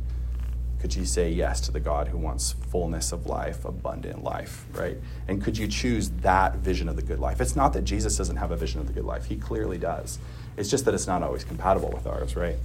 Could 0.81 0.97
you 0.97 1.05
say 1.05 1.31
yes 1.31 1.61
to 1.63 1.73
the 1.73 1.79
God 1.79 2.09
who 2.09 2.19
wants 2.19 2.57
fullness 2.71 3.13
of 3.13 3.27
life, 3.27 3.65
abundant 3.65 4.25
life, 4.25 4.67
right? 4.73 4.97
And 5.29 5.41
could 5.41 5.57
you 5.57 5.69
choose 5.69 6.11
that 6.23 6.57
vision 6.57 6.89
of 6.89 6.97
the 6.97 7.03
good 7.03 7.21
life? 7.21 7.41
It's 7.41 7.55
not 7.55 7.73
that 7.75 7.83
Jesus 7.83 8.17
doesn't 8.17 8.37
have 8.37 8.51
a 8.51 8.57
vision 8.57 8.81
of 8.81 8.89
the 8.89 8.93
good 8.93 9.05
life, 9.05 9.27
he 9.27 9.37
clearly 9.37 9.79
does. 9.79 10.19
It's 10.57 10.69
just 10.69 10.85
that 10.87 10.95
it's 10.95 11.07
not 11.07 11.23
always 11.23 11.45
compatible 11.45 11.91
with 11.91 12.07
ours, 12.07 12.35
right? 12.35 12.57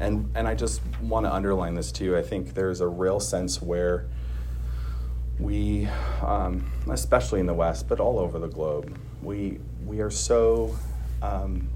And, 0.00 0.32
and 0.34 0.48
I 0.48 0.54
just 0.54 0.80
want 1.02 1.26
to 1.26 1.32
underline 1.32 1.74
this 1.74 1.92
too. 1.92 2.16
I 2.16 2.22
think 2.22 2.54
there's 2.54 2.80
a 2.80 2.88
real 2.88 3.20
sense 3.20 3.60
where 3.62 4.06
we, 5.38 5.86
um, 6.22 6.70
especially 6.90 7.40
in 7.40 7.46
the 7.46 7.54
West, 7.54 7.88
but 7.88 8.00
all 8.00 8.18
over 8.18 8.38
the 8.38 8.48
globe, 8.48 8.98
we, 9.22 9.60
we 9.84 10.00
are 10.00 10.10
so 10.10 10.74
um, 11.22 11.68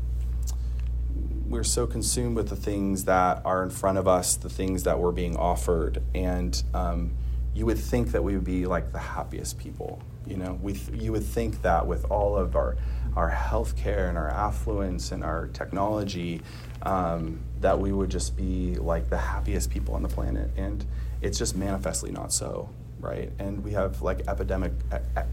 we're 1.48 1.62
so 1.62 1.86
consumed 1.86 2.36
with 2.36 2.48
the 2.48 2.56
things 2.56 3.04
that 3.04 3.42
are 3.44 3.62
in 3.62 3.70
front 3.70 3.98
of 3.98 4.08
us, 4.08 4.36
the 4.36 4.48
things 4.48 4.82
that 4.84 4.98
we're 4.98 5.12
being 5.12 5.36
offered, 5.36 6.02
and 6.14 6.62
um, 6.72 7.12
you 7.54 7.66
would 7.66 7.78
think 7.78 8.12
that 8.12 8.22
we 8.22 8.34
would 8.34 8.44
be 8.44 8.66
like 8.66 8.92
the 8.92 8.98
happiest 8.98 9.58
people. 9.58 10.00
You 10.26 10.36
know, 10.36 10.58
we 10.62 10.72
th- 10.72 11.00
you 11.00 11.12
would 11.12 11.24
think 11.24 11.62
that 11.62 11.86
with 11.86 12.10
all 12.10 12.36
of 12.36 12.56
our 12.56 12.76
our 13.16 13.30
healthcare 13.30 14.08
and 14.08 14.18
our 14.18 14.28
affluence 14.28 15.12
and 15.12 15.22
our 15.22 15.46
technology, 15.48 16.42
um, 16.82 17.40
that 17.60 17.78
we 17.78 17.92
would 17.92 18.10
just 18.10 18.36
be 18.36 18.74
like 18.76 19.08
the 19.08 19.18
happiest 19.18 19.70
people 19.70 19.94
on 19.94 20.02
the 20.02 20.08
planet. 20.08 20.50
And 20.56 20.84
it's 21.22 21.38
just 21.38 21.56
manifestly 21.56 22.10
not 22.10 22.32
so, 22.32 22.68
right? 23.00 23.30
And 23.38 23.62
we 23.64 23.72
have 23.72 24.02
like 24.02 24.26
epidemic, 24.28 24.72
I, 24.92 25.24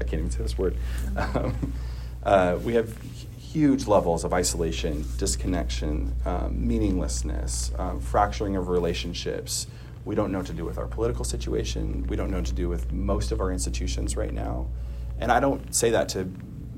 can't 0.00 0.14
even 0.14 0.30
say 0.30 0.42
this 0.42 0.58
word. 0.58 0.76
Um, 1.16 1.72
uh, 2.24 2.58
we 2.64 2.74
have 2.74 2.94
huge 3.38 3.86
levels 3.86 4.24
of 4.24 4.32
isolation, 4.32 5.04
disconnection, 5.16 6.14
um, 6.26 6.66
meaninglessness, 6.66 7.72
um, 7.78 8.00
fracturing 8.00 8.56
of 8.56 8.68
relationships. 8.68 9.66
We 10.08 10.14
don't 10.14 10.32
know 10.32 10.38
what 10.38 10.46
to 10.46 10.54
do 10.54 10.64
with 10.64 10.78
our 10.78 10.86
political 10.86 11.22
situation. 11.22 12.06
We 12.08 12.16
don't 12.16 12.30
know 12.30 12.38
what 12.38 12.46
to 12.46 12.54
do 12.54 12.66
with 12.66 12.90
most 12.90 13.30
of 13.30 13.42
our 13.42 13.52
institutions 13.52 14.16
right 14.16 14.32
now. 14.32 14.66
And 15.18 15.30
I 15.30 15.38
don't 15.38 15.74
say 15.74 15.90
that 15.90 16.08
to 16.10 16.26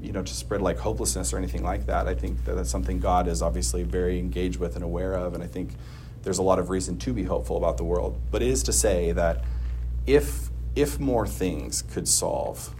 you 0.02 0.10
know 0.10 0.24
to 0.24 0.34
spread 0.34 0.62
like 0.62 0.78
hopelessness 0.78 1.32
or 1.32 1.38
anything 1.38 1.62
like 1.62 1.86
that. 1.86 2.08
I 2.08 2.14
think 2.16 2.44
that 2.44 2.56
that's 2.56 2.70
something 2.70 2.98
God 2.98 3.28
is 3.28 3.40
obviously 3.40 3.84
very 3.84 4.18
engaged 4.18 4.58
with 4.58 4.74
and 4.74 4.82
aware 4.82 5.12
of, 5.12 5.34
and 5.34 5.44
I 5.44 5.46
think 5.46 5.74
there's 6.24 6.38
a 6.38 6.42
lot 6.42 6.58
of 6.58 6.70
reason 6.70 6.98
to 6.98 7.12
be 7.12 7.22
hopeful 7.22 7.56
about 7.56 7.76
the 7.76 7.84
world. 7.84 8.20
But 8.32 8.42
it 8.42 8.48
is 8.48 8.64
to 8.64 8.72
say 8.72 9.12
that 9.12 9.44
if 10.08 10.50
if 10.74 10.98
more 10.98 11.24
things 11.24 11.82
could 11.82 12.08
solve 12.08 12.74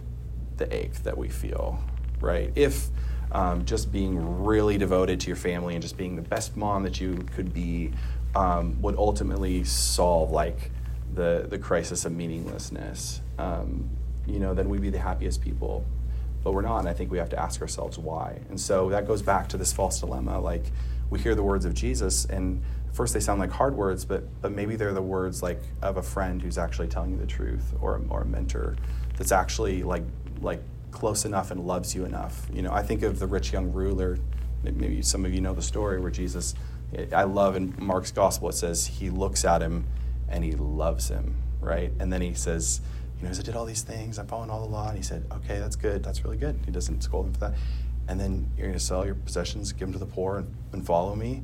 the 0.57 0.67
ache 0.75 1.03
that 1.03 1.17
we 1.17 1.29
feel, 1.29 1.81
right? 2.19 2.51
If 2.55 2.89
um, 3.31 3.63
just 3.63 3.89
being 3.89 4.43
really 4.43 4.77
devoted 4.77 5.21
to 5.21 5.27
your 5.27 5.37
family 5.37 5.75
and 5.75 5.81
just 5.81 5.95
being 5.95 6.17
the 6.17 6.21
best 6.21 6.57
mom 6.57 6.83
that 6.83 6.99
you 6.99 7.25
could 7.33 7.53
be 7.53 7.93
um, 8.35 8.81
would 8.81 8.95
ultimately 8.97 9.63
solve 9.63 10.31
like 10.31 10.71
the 11.13 11.45
the 11.49 11.57
crisis 11.57 12.05
of 12.05 12.13
meaninglessness. 12.13 13.21
Um, 13.37 13.89
you 14.27 14.39
know, 14.39 14.53
then 14.53 14.69
we'd 14.69 14.81
be 14.81 14.89
the 14.89 14.99
happiest 14.99 15.41
people 15.41 15.85
but 16.43 16.53
we're 16.53 16.61
not. 16.61 16.79
And 16.79 16.89
I 16.89 16.93
think 16.93 17.11
we 17.11 17.17
have 17.17 17.29
to 17.29 17.39
ask 17.39 17.61
ourselves 17.61 17.97
why. 17.97 18.39
And 18.49 18.59
so 18.59 18.89
that 18.89 19.07
goes 19.07 19.21
back 19.21 19.47
to 19.49 19.57
this 19.57 19.71
false 19.71 19.99
dilemma. 19.99 20.39
Like 20.39 20.65
we 21.09 21.19
hear 21.19 21.35
the 21.35 21.43
words 21.43 21.65
of 21.65 21.73
Jesus, 21.73 22.25
and 22.25 22.61
first 22.93 23.13
they 23.13 23.19
sound 23.19 23.39
like 23.39 23.51
hard 23.51 23.75
words, 23.75 24.05
but 24.05 24.23
but 24.41 24.51
maybe 24.51 24.75
they're 24.75 24.93
the 24.93 25.01
words 25.01 25.43
like 25.43 25.61
of 25.81 25.97
a 25.97 26.03
friend 26.03 26.41
who's 26.41 26.57
actually 26.57 26.87
telling 26.87 27.11
you 27.11 27.17
the 27.17 27.27
truth, 27.27 27.73
or 27.81 28.01
or 28.09 28.21
a 28.21 28.25
mentor 28.25 28.75
that's 29.17 29.31
actually 29.31 29.83
like 29.83 30.03
like 30.41 30.61
close 30.91 31.25
enough 31.25 31.51
and 31.51 31.65
loves 31.65 31.93
you 31.95 32.05
enough. 32.05 32.47
You 32.51 32.61
know, 32.61 32.71
I 32.71 32.81
think 32.81 33.03
of 33.03 33.19
the 33.19 33.27
rich 33.27 33.53
young 33.53 33.71
ruler. 33.71 34.17
Maybe 34.63 35.01
some 35.01 35.25
of 35.25 35.33
you 35.33 35.41
know 35.41 35.53
the 35.53 35.61
story 35.61 35.99
where 35.99 36.11
Jesus. 36.11 36.55
I 37.13 37.23
love 37.23 37.55
in 37.55 37.73
Mark's 37.79 38.11
gospel 38.11 38.49
it 38.49 38.53
says 38.53 38.85
he 38.85 39.09
looks 39.09 39.45
at 39.45 39.61
him 39.61 39.85
and 40.27 40.43
he 40.43 40.51
loves 40.53 41.07
him, 41.07 41.35
right? 41.61 41.91
And 41.99 42.11
then 42.11 42.21
he 42.21 42.33
says 42.33 42.81
you 43.21 43.27
know, 43.27 43.31
as 43.31 43.39
I 43.39 43.43
did 43.43 43.55
all 43.55 43.65
these 43.65 43.83
things. 43.83 44.17
I'm 44.17 44.25
following 44.25 44.49
all 44.49 44.65
the 44.65 44.71
law. 44.71 44.87
And 44.87 44.97
he 44.97 45.03
said, 45.03 45.25
okay, 45.31 45.59
that's 45.59 45.75
good. 45.75 46.03
That's 46.03 46.23
really 46.23 46.37
good. 46.37 46.59
He 46.65 46.71
doesn't 46.71 47.03
scold 47.03 47.27
him 47.27 47.33
for 47.33 47.39
that. 47.41 47.53
And 48.07 48.19
then 48.19 48.49
you're 48.57 48.65
going 48.65 48.77
to 48.77 48.83
sell 48.83 49.05
your 49.05 49.13
possessions, 49.13 49.71
give 49.71 49.81
them 49.81 49.93
to 49.93 49.99
the 49.99 50.07
poor, 50.07 50.37
and, 50.37 50.55
and 50.73 50.85
follow 50.85 51.15
me. 51.15 51.43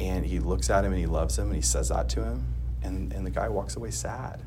And 0.00 0.26
he 0.26 0.40
looks 0.40 0.70
at 0.70 0.84
him 0.84 0.92
and 0.92 1.00
he 1.00 1.06
loves 1.06 1.38
him 1.38 1.46
and 1.46 1.54
he 1.54 1.62
says 1.62 1.90
that 1.90 2.08
to 2.10 2.24
him. 2.24 2.52
And, 2.82 3.12
and 3.12 3.24
the 3.24 3.30
guy 3.30 3.48
walks 3.48 3.76
away 3.76 3.92
sad, 3.92 4.42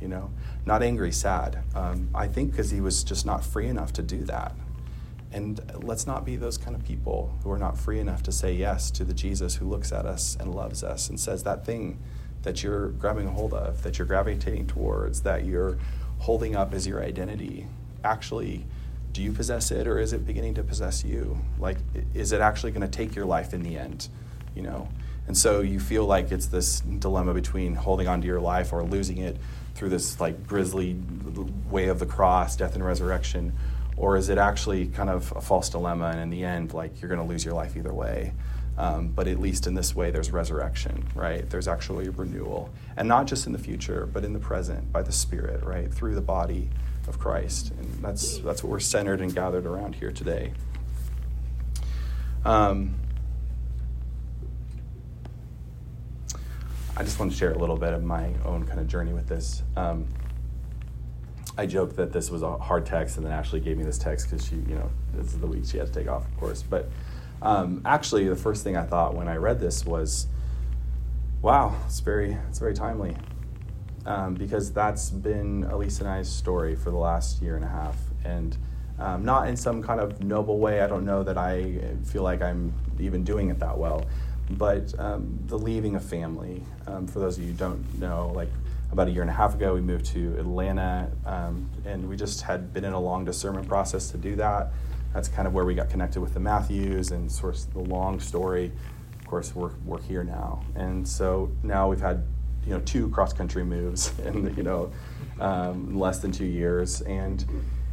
you 0.00 0.08
know, 0.08 0.30
not 0.66 0.82
angry, 0.82 1.12
sad. 1.12 1.62
Um, 1.74 2.10
I 2.14 2.28
think 2.28 2.50
because 2.50 2.70
he 2.70 2.80
was 2.80 3.02
just 3.02 3.24
not 3.24 3.42
free 3.42 3.66
enough 3.66 3.92
to 3.94 4.02
do 4.02 4.24
that. 4.24 4.54
And 5.32 5.60
let's 5.82 6.06
not 6.06 6.24
be 6.24 6.36
those 6.36 6.56
kind 6.56 6.74
of 6.76 6.84
people 6.84 7.36
who 7.42 7.50
are 7.50 7.58
not 7.58 7.78
free 7.78 8.00
enough 8.00 8.22
to 8.24 8.32
say 8.32 8.52
yes 8.52 8.90
to 8.92 9.04
the 9.04 9.12
Jesus 9.12 9.56
who 9.56 9.68
looks 9.68 9.92
at 9.92 10.06
us 10.06 10.36
and 10.38 10.54
loves 10.54 10.82
us 10.82 11.08
and 11.08 11.18
says 11.18 11.42
that 11.42 11.66
thing 11.66 11.98
that 12.42 12.62
you're 12.62 12.90
grabbing 12.90 13.26
a 13.26 13.30
hold 13.30 13.52
of, 13.52 13.82
that 13.82 13.98
you're 13.98 14.06
gravitating 14.06 14.66
towards, 14.66 15.22
that 15.22 15.44
you're 15.44 15.78
holding 16.18 16.54
up 16.54 16.72
as 16.72 16.86
your 16.86 17.02
identity, 17.02 17.66
actually, 18.04 18.64
do 19.12 19.22
you 19.22 19.32
possess 19.32 19.70
it 19.70 19.86
or 19.86 19.98
is 19.98 20.12
it 20.12 20.26
beginning 20.26 20.54
to 20.54 20.62
possess 20.62 21.04
you? 21.04 21.38
Like, 21.58 21.78
is 22.14 22.32
it 22.32 22.40
actually 22.40 22.72
going 22.72 22.88
to 22.88 22.88
take 22.88 23.16
your 23.16 23.24
life 23.24 23.52
in 23.52 23.62
the 23.62 23.76
end? 23.76 24.08
You 24.54 24.62
know? 24.62 24.88
And 25.26 25.36
so 25.36 25.60
you 25.60 25.80
feel 25.80 26.06
like 26.06 26.30
it's 26.30 26.46
this 26.46 26.80
dilemma 26.80 27.34
between 27.34 27.74
holding 27.74 28.06
on 28.06 28.20
to 28.20 28.26
your 28.26 28.40
life 28.40 28.72
or 28.72 28.84
losing 28.84 29.18
it 29.18 29.36
through 29.74 29.88
this 29.88 30.20
like 30.20 30.46
grisly 30.46 30.98
way 31.68 31.88
of 31.88 31.98
the 31.98 32.06
cross, 32.06 32.56
death 32.56 32.74
and 32.74 32.84
resurrection, 32.84 33.52
or 33.96 34.16
is 34.16 34.28
it 34.28 34.38
actually 34.38 34.86
kind 34.88 35.10
of 35.10 35.32
a 35.36 35.40
false 35.40 35.68
dilemma 35.68 36.06
and 36.06 36.20
in 36.20 36.30
the 36.30 36.44
end, 36.44 36.74
like 36.74 37.00
you're 37.00 37.08
going 37.08 37.20
to 37.20 37.26
lose 37.26 37.44
your 37.44 37.54
life 37.54 37.76
either 37.76 37.92
way? 37.92 38.32
Um, 38.78 39.08
but 39.08 39.26
at 39.26 39.40
least 39.40 39.66
in 39.66 39.74
this 39.74 39.96
way, 39.96 40.10
there's 40.10 40.30
resurrection, 40.30 41.06
right? 41.14 41.48
There's 41.48 41.66
actually 41.66 42.10
renewal. 42.10 42.70
And 42.96 43.08
not 43.08 43.26
just 43.26 43.46
in 43.46 43.52
the 43.52 43.58
future, 43.58 44.04
but 44.04 44.22
in 44.22 44.34
the 44.34 44.38
present 44.38 44.92
by 44.92 45.00
the 45.00 45.12
Spirit, 45.12 45.64
right? 45.64 45.90
Through 45.92 46.14
the 46.14 46.20
body, 46.20 46.68
of 47.08 47.18
Christ. 47.18 47.72
And 47.78 48.02
that's, 48.02 48.38
that's 48.38 48.62
what 48.62 48.70
we're 48.70 48.80
centered 48.80 49.20
and 49.20 49.34
gathered 49.34 49.66
around 49.66 49.94
here 49.94 50.10
today. 50.10 50.52
Um, 52.44 52.94
I 56.96 57.02
just 57.02 57.18
want 57.18 57.30
to 57.32 57.36
share 57.36 57.52
a 57.52 57.58
little 57.58 57.76
bit 57.76 57.92
of 57.92 58.02
my 58.02 58.32
own 58.44 58.66
kind 58.66 58.80
of 58.80 58.86
journey 58.86 59.12
with 59.12 59.28
this. 59.28 59.62
Um, 59.76 60.06
I 61.58 61.66
joked 61.66 61.96
that 61.96 62.12
this 62.12 62.30
was 62.30 62.42
a 62.42 62.58
hard 62.58 62.84
text, 62.84 63.16
and 63.16 63.24
then 63.24 63.32
Ashley 63.32 63.60
gave 63.60 63.78
me 63.78 63.84
this 63.84 63.98
text 63.98 64.30
because 64.30 64.46
she, 64.46 64.56
you 64.56 64.74
know, 64.74 64.90
this 65.14 65.32
is 65.32 65.40
the 65.40 65.46
week 65.46 65.64
she 65.64 65.78
had 65.78 65.86
to 65.86 65.92
take 65.92 66.08
off, 66.08 66.26
of 66.26 66.36
course. 66.36 66.62
But 66.62 66.88
um, 67.40 67.80
actually, 67.84 68.28
the 68.28 68.36
first 68.36 68.62
thing 68.62 68.76
I 68.76 68.82
thought 68.82 69.14
when 69.14 69.26
I 69.26 69.36
read 69.36 69.58
this 69.58 69.86
was, 69.86 70.26
"Wow, 71.40 71.74
it's 71.86 72.00
very, 72.00 72.36
it's 72.48 72.58
very 72.58 72.74
timely," 72.74 73.16
um, 74.04 74.34
because 74.34 74.70
that's 74.70 75.08
been 75.08 75.64
Elise 75.64 76.00
and 76.00 76.08
I's 76.08 76.28
story 76.28 76.76
for 76.76 76.90
the 76.90 76.98
last 76.98 77.40
year 77.40 77.56
and 77.56 77.64
a 77.64 77.68
half, 77.68 77.96
and 78.24 78.56
um, 78.98 79.24
not 79.24 79.48
in 79.48 79.56
some 79.56 79.82
kind 79.82 80.00
of 80.00 80.22
noble 80.22 80.58
way. 80.58 80.82
I 80.82 80.86
don't 80.86 81.06
know 81.06 81.22
that 81.22 81.38
I 81.38 81.80
feel 82.04 82.22
like 82.22 82.42
I'm 82.42 82.74
even 82.98 83.24
doing 83.24 83.48
it 83.48 83.58
that 83.60 83.76
well, 83.78 84.04
but 84.50 84.98
um, 84.98 85.38
the 85.46 85.58
leaving 85.58 85.96
a 85.96 86.00
family. 86.00 86.62
Um, 86.86 87.06
for 87.06 87.18
those 87.18 87.38
of 87.38 87.44
you 87.44 87.52
who 87.52 87.56
don't 87.56 87.98
know, 87.98 88.30
like 88.34 88.50
about 88.96 89.08
a 89.08 89.10
year 89.10 89.20
and 89.20 89.30
a 89.30 89.34
half 89.34 89.54
ago, 89.54 89.74
we 89.74 89.82
moved 89.82 90.06
to 90.06 90.34
Atlanta, 90.38 91.10
um, 91.26 91.68
and 91.84 92.08
we 92.08 92.16
just 92.16 92.40
had 92.40 92.72
been 92.72 92.82
in 92.82 92.94
a 92.94 92.98
long 92.98 93.26
discernment 93.26 93.68
process 93.68 94.10
to 94.10 94.16
do 94.16 94.34
that. 94.36 94.72
That's 95.12 95.28
kind 95.28 95.46
of 95.46 95.52
where 95.52 95.66
we 95.66 95.74
got 95.74 95.90
connected 95.90 96.22
with 96.22 96.32
the 96.32 96.40
Matthews 96.40 97.10
and 97.10 97.30
sort 97.30 97.56
of 97.56 97.74
the 97.74 97.80
long 97.80 98.18
story. 98.20 98.72
Of 99.20 99.26
course, 99.26 99.54
we're, 99.54 99.72
we're 99.84 100.00
here 100.00 100.24
now. 100.24 100.62
And 100.74 101.06
so 101.06 101.52
now 101.62 101.90
we've 101.90 102.00
had 102.00 102.24
you 102.64 102.72
know 102.72 102.80
two 102.86 103.10
cross 103.10 103.34
country 103.34 103.64
moves 103.64 104.18
in 104.24 104.56
you 104.56 104.62
know 104.62 104.90
um, 105.40 105.98
less 105.98 106.20
than 106.20 106.32
two 106.32 106.46
years 106.46 107.00
and 107.02 107.44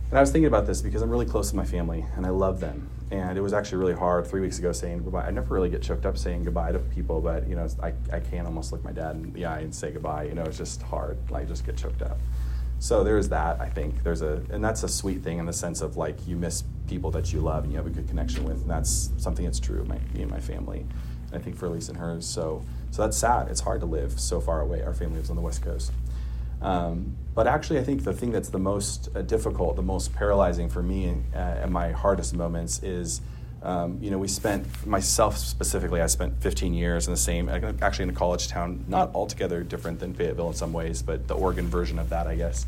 and 0.09 0.17
I 0.17 0.19
was 0.19 0.31
thinking 0.31 0.47
about 0.47 0.65
this 0.65 0.81
because 0.81 1.03
I'm 1.03 1.11
really 1.11 1.27
close 1.27 1.51
to 1.51 1.55
my 1.55 1.65
family 1.65 2.05
and 2.15 2.25
I 2.25 2.29
love 2.29 2.59
them 2.59 2.89
and 3.13 3.37
it 3.37 3.41
was 3.41 3.53
actually 3.53 3.77
really 3.77 3.93
hard 3.93 4.25
three 4.25 4.41
weeks 4.41 4.57
ago 4.57 4.71
saying 4.71 5.03
goodbye. 5.03 5.27
I 5.27 5.29
never 5.29 5.53
really 5.53 5.69
get 5.69 5.83
choked 5.83 6.05
up 6.05 6.17
saying 6.17 6.45
goodbye 6.45 6.71
to 6.71 6.79
people, 6.79 7.21
but 7.21 7.47
you 7.47 7.55
know, 7.55 7.67
I, 7.81 7.93
I 8.11 8.19
can't 8.19 8.47
almost 8.47 8.71
look 8.71 8.83
my 8.83 8.91
dad 8.91 9.15
in 9.15 9.31
the 9.33 9.45
eye 9.45 9.59
and 9.59 9.73
say 9.73 9.91
goodbye. 9.91 10.23
You 10.23 10.33
know, 10.33 10.41
it's 10.43 10.57
just 10.57 10.81
hard. 10.81 11.17
Like, 11.29 11.47
just 11.47 11.63
get 11.63 11.77
choked 11.77 12.01
up. 12.01 12.17
So 12.79 13.03
there's 13.03 13.29
that. 13.29 13.61
I 13.61 13.69
think 13.69 14.01
there's 14.03 14.23
a, 14.23 14.43
and 14.49 14.63
that's 14.63 14.81
a 14.81 14.89
sweet 14.89 15.21
thing 15.21 15.37
in 15.37 15.45
the 15.45 15.53
sense 15.53 15.81
of 15.81 15.95
like 15.95 16.27
you 16.27 16.35
miss 16.35 16.63
people 16.87 17.11
that 17.11 17.31
you 17.31 17.39
love 17.39 17.63
and 17.63 17.71
you 17.71 17.77
have 17.77 17.85
a 17.85 17.91
good 17.91 18.07
connection 18.07 18.45
with, 18.45 18.61
and 18.61 18.69
that's 18.69 19.11
something 19.17 19.45
that's 19.45 19.59
true. 19.59 19.85
My, 19.85 19.99
me 20.13 20.23
and 20.23 20.31
my 20.31 20.39
family, 20.39 20.79
and 20.79 21.35
I 21.35 21.37
think 21.37 21.55
for 21.55 21.67
Elise 21.67 21.89
and 21.89 21.97
hers. 21.97 22.25
So, 22.25 22.65
so 22.89 23.03
that's 23.03 23.15
sad. 23.15 23.47
It's 23.47 23.61
hard 23.61 23.79
to 23.81 23.85
live 23.85 24.19
so 24.19 24.41
far 24.41 24.61
away. 24.61 24.81
Our 24.81 24.93
family 24.93 25.17
lives 25.17 25.29
on 25.29 25.35
the 25.35 25.41
west 25.41 25.61
coast. 25.61 25.91
Um, 26.63 27.17
but 27.35 27.45
actually, 27.45 27.79
I 27.79 27.83
think 27.83 28.03
the 28.03 28.13
thing 28.13 28.31
that's 28.31 28.49
the 28.49 28.59
most 28.59 29.09
uh, 29.15 29.21
difficult, 29.21 29.75
the 29.75 29.81
most 29.81 30.13
paralyzing 30.13 30.69
for 30.69 30.81
me 30.81 31.15
uh, 31.35 31.67
my 31.67 31.91
hardest 31.91 32.33
moments 32.33 32.81
is, 32.83 33.21
um, 33.63 33.97
you 34.01 34.11
know, 34.11 34.17
we 34.17 34.27
spent, 34.27 34.85
myself 34.85 35.37
specifically, 35.37 35.99
I 35.99 36.07
spent 36.07 36.41
15 36.41 36.73
years 36.73 37.07
in 37.07 37.13
the 37.13 37.19
same, 37.19 37.49
actually 37.49 38.03
in 38.03 38.09
a 38.11 38.13
college 38.13 38.47
town, 38.47 38.85
not 38.87 39.13
altogether 39.13 39.63
different 39.63 39.99
than 39.99 40.13
Fayetteville 40.13 40.49
in 40.49 40.53
some 40.53 40.73
ways, 40.73 41.01
but 41.01 41.27
the 41.27 41.35
Oregon 41.35 41.67
version 41.67 41.99
of 41.99 42.09
that, 42.09 42.27
I 42.27 42.35
guess. 42.35 42.65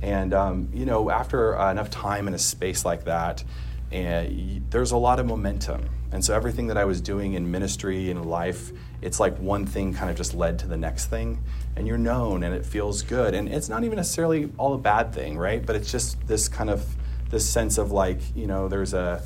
And, 0.00 0.32
um, 0.32 0.68
you 0.72 0.86
know, 0.86 1.10
after 1.10 1.58
uh, 1.58 1.70
enough 1.70 1.90
time 1.90 2.28
in 2.28 2.34
a 2.34 2.38
space 2.38 2.84
like 2.84 3.04
that, 3.04 3.44
and 3.90 4.64
there's 4.70 4.92
a 4.92 4.96
lot 4.96 5.18
of 5.18 5.26
momentum. 5.26 5.88
And 6.12 6.24
so 6.24 6.34
everything 6.34 6.68
that 6.68 6.76
I 6.76 6.84
was 6.84 7.00
doing 7.00 7.34
in 7.34 7.50
ministry 7.50 8.10
and 8.10 8.24
life, 8.24 8.70
it's 9.00 9.20
like 9.20 9.36
one 9.38 9.66
thing 9.66 9.94
kind 9.94 10.10
of 10.10 10.16
just 10.16 10.34
led 10.34 10.58
to 10.60 10.66
the 10.66 10.76
next 10.76 11.06
thing. 11.06 11.42
And 11.76 11.86
you're 11.86 11.98
known 11.98 12.42
and 12.42 12.54
it 12.54 12.66
feels 12.66 13.02
good. 13.02 13.34
And 13.34 13.48
it's 13.48 13.68
not 13.68 13.84
even 13.84 13.96
necessarily 13.96 14.50
all 14.58 14.74
a 14.74 14.78
bad 14.78 15.14
thing, 15.14 15.38
right? 15.38 15.64
But 15.64 15.76
it's 15.76 15.92
just 15.92 16.26
this 16.26 16.48
kind 16.48 16.70
of 16.70 16.84
this 17.30 17.48
sense 17.48 17.78
of 17.78 17.92
like, 17.92 18.18
you 18.34 18.46
know, 18.46 18.68
there's 18.68 18.94
a 18.94 19.22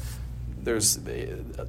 there's 0.63 1.01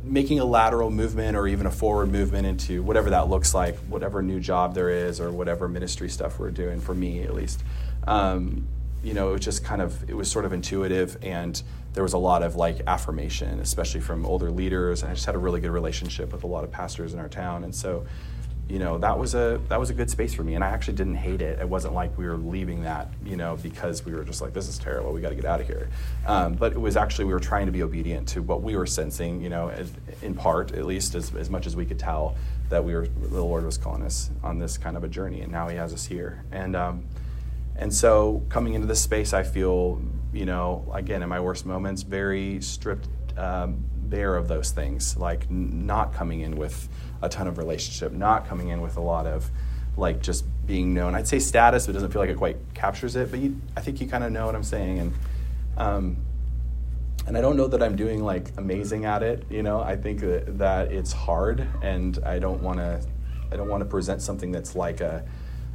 making 0.04 0.39
a 0.39 0.46
lateral 0.46 0.92
movement 0.92 1.36
or 1.36 1.48
even 1.48 1.66
a 1.66 1.72
forward 1.72 2.12
movement 2.12 2.46
into 2.46 2.84
whatever 2.84 3.10
that 3.10 3.28
looks 3.28 3.54
like, 3.54 3.76
whatever 3.89 4.22
new 4.22 4.39
job 4.39 4.76
there 4.76 4.89
is 4.89 5.20
or 5.20 5.32
whatever 5.32 5.68
ministry 5.68 6.10
stuff 6.10 6.38
we're 6.38 6.52
doing, 6.52 6.80
for 6.80 6.94
me 6.94 7.24
at 7.24 7.34
least. 7.34 7.63
Um, 8.06 8.68
you 9.04 9.13
know, 9.13 9.30
it 9.30 9.32
was 9.34 9.42
just 9.42 9.63
kind 9.63 9.82
of, 9.82 10.08
it 10.10 10.16
was 10.16 10.30
sort 10.30 10.46
of 10.46 10.54
intuitive 10.54 11.18
and 11.24 11.62
there 11.94 12.04
was 12.04 12.14
a 12.14 12.18
lot 12.18 12.44
of 12.44 12.56
like 12.56 12.82
affirmation, 12.88 13.60
especially 13.60 14.02
from 14.02 14.26
older 14.26 14.50
leaders. 14.52 15.04
And 15.04 15.12
I 15.12 15.14
just 15.14 15.26
had 15.26 15.36
a 15.36 15.40
really 15.40 15.62
good 15.62 15.72
relationship 15.72 16.32
with 16.32 16.44
a 16.44 16.48
lot 16.48 16.64
of 16.64 16.72
pastors 16.72 17.14
in 17.14 17.20
our 17.20 17.30
town. 17.30 17.64
And 17.64 17.74
so, 17.74 18.06
you 18.68 18.80
know, 18.80 18.98
that 18.98 19.20
was 19.20 19.36
a, 19.36 19.62
that 19.68 19.80
was 19.80 19.90
a 19.90 19.94
good 19.94 20.10
space 20.10 20.34
for 20.34 20.44
me. 20.44 20.56
And 20.56 20.64
I 20.64 20.70
actually 20.70 20.96
didn't 20.96 21.16
hate 21.16 21.42
it. 21.42 21.60
It 21.60 21.70
wasn't 21.70 21.94
like 21.94 22.18
we 22.18 22.26
were 22.26 22.38
leaving 22.38 22.84
that, 22.84 23.10
you 23.24 23.36
know, 23.36 23.58
because 23.58 24.04
we 24.06 24.14
were 24.14 24.24
just 24.24 24.42
like, 24.42 24.54
this 24.54 24.68
is 24.68 24.80
terrible. 24.80 25.14
We 25.14 25.22
got 25.22 25.30
to 25.30 25.36
get 25.36 25.46
out 25.46 25.62
of 25.62 25.68
here. 25.68 25.90
Um, 26.26 26.54
but 26.54 26.72
it 26.72 26.82
was 26.82 26.98
actually, 26.98 27.26
we 27.26 27.34
were 27.34 27.40
trying 27.40 27.68
to 27.68 27.72
be 27.72 27.84
obedient 27.84 28.28
to 28.30 28.42
what 28.42 28.64
we 28.64 28.76
were 28.76 28.88
sensing, 28.88 29.42
you 29.42 29.50
know, 29.50 29.70
as, 29.70 29.92
in 30.22 30.34
part, 30.34 30.72
at 30.72 30.86
least 30.86 31.14
as, 31.14 31.36
as 31.36 31.50
much 31.50 31.68
as 31.68 31.76
we 31.76 31.86
could 31.86 32.00
tell 32.00 32.36
that 32.70 32.84
we 32.84 32.96
were, 32.96 33.06
the 33.06 33.44
Lord 33.44 33.66
was 33.66 33.78
calling 33.78 34.02
us 34.02 34.32
on 34.42 34.58
this 34.58 34.80
kind 34.80 34.98
of 34.98 35.04
a 35.04 35.08
journey. 35.08 35.42
And 35.42 35.52
now 35.52 35.68
he 35.68 35.76
has 35.76 35.94
us 35.94 36.06
here. 36.06 36.44
And, 36.52 36.76
um, 36.76 37.04
and 37.76 37.94
so 37.94 38.42
coming 38.50 38.74
into 38.74 38.88
this 38.88 39.02
space, 39.02 39.34
I 39.34 39.44
feel, 39.44 40.02
you 40.34 40.46
know, 40.46 40.89
again, 40.93 41.24
in 41.24 41.30
my 41.30 41.39
worst 41.39 41.65
moments, 41.65 42.02
very 42.02 42.62
stripped 42.62 43.08
um, 43.38 43.84
bare 44.04 44.36
of 44.36 44.48
those 44.48 44.72
things, 44.72 45.17
like 45.17 45.46
n- 45.50 45.86
not 45.86 46.13
coming 46.13 46.41
in 46.41 46.56
with 46.56 46.89
a 47.22 47.30
ton 47.30 47.48
of 47.48 47.58
relationship, 47.58 48.12
not 48.12 48.48
coming 48.48 48.69
in 48.69 48.82
with 48.82 48.98
a 48.98 49.02
lot 49.02 49.26
of 49.26 49.50
like 49.98 50.22
just 50.22 50.46
being 50.65 50.93
known. 50.93 51.15
I'd 51.15 51.28
say 51.28 51.39
status, 51.39 51.86
but 51.86 51.91
it 51.91 51.93
doesn't 51.93 52.12
feel 52.12 52.22
like 52.22 52.30
it 52.30 52.38
quite 52.38 52.58
captures 52.74 53.15
it. 53.15 53.32
But 53.32 53.39
you, 53.39 53.60
I 53.78 53.82
think 53.82 54.02
you 54.02 54.08
kind 54.08 54.24
of 54.24 54.32
know 54.32 54.46
what 54.46 54.56
I'm 54.56 54.63
saying, 54.63 55.00
and 55.00 55.13
um, 55.78 56.17
and 57.28 57.38
I 57.38 57.41
don't 57.41 57.56
know 57.56 57.67
that 57.67 57.82
I'm 57.82 57.96
doing 57.96 58.24
like 58.24 58.50
amazing 58.58 59.06
at 59.06 59.24
it. 59.24 59.46
You 59.50 59.63
know, 59.63 59.82
I 59.82 59.96
think 59.96 60.19
that, 60.22 60.58
that 60.58 60.91
it's 60.91 61.13
hard, 61.13 61.67
and 61.82 62.19
I 62.26 62.39
don't 62.39 62.62
want 62.62 62.80
to 62.80 63.02
I 63.52 63.56
don't 63.56 63.69
want 63.69 63.82
to 63.82 63.86
present 63.86 64.22
something 64.22 64.52
that's 64.52 64.76
like 64.76 65.02
a 65.02 65.24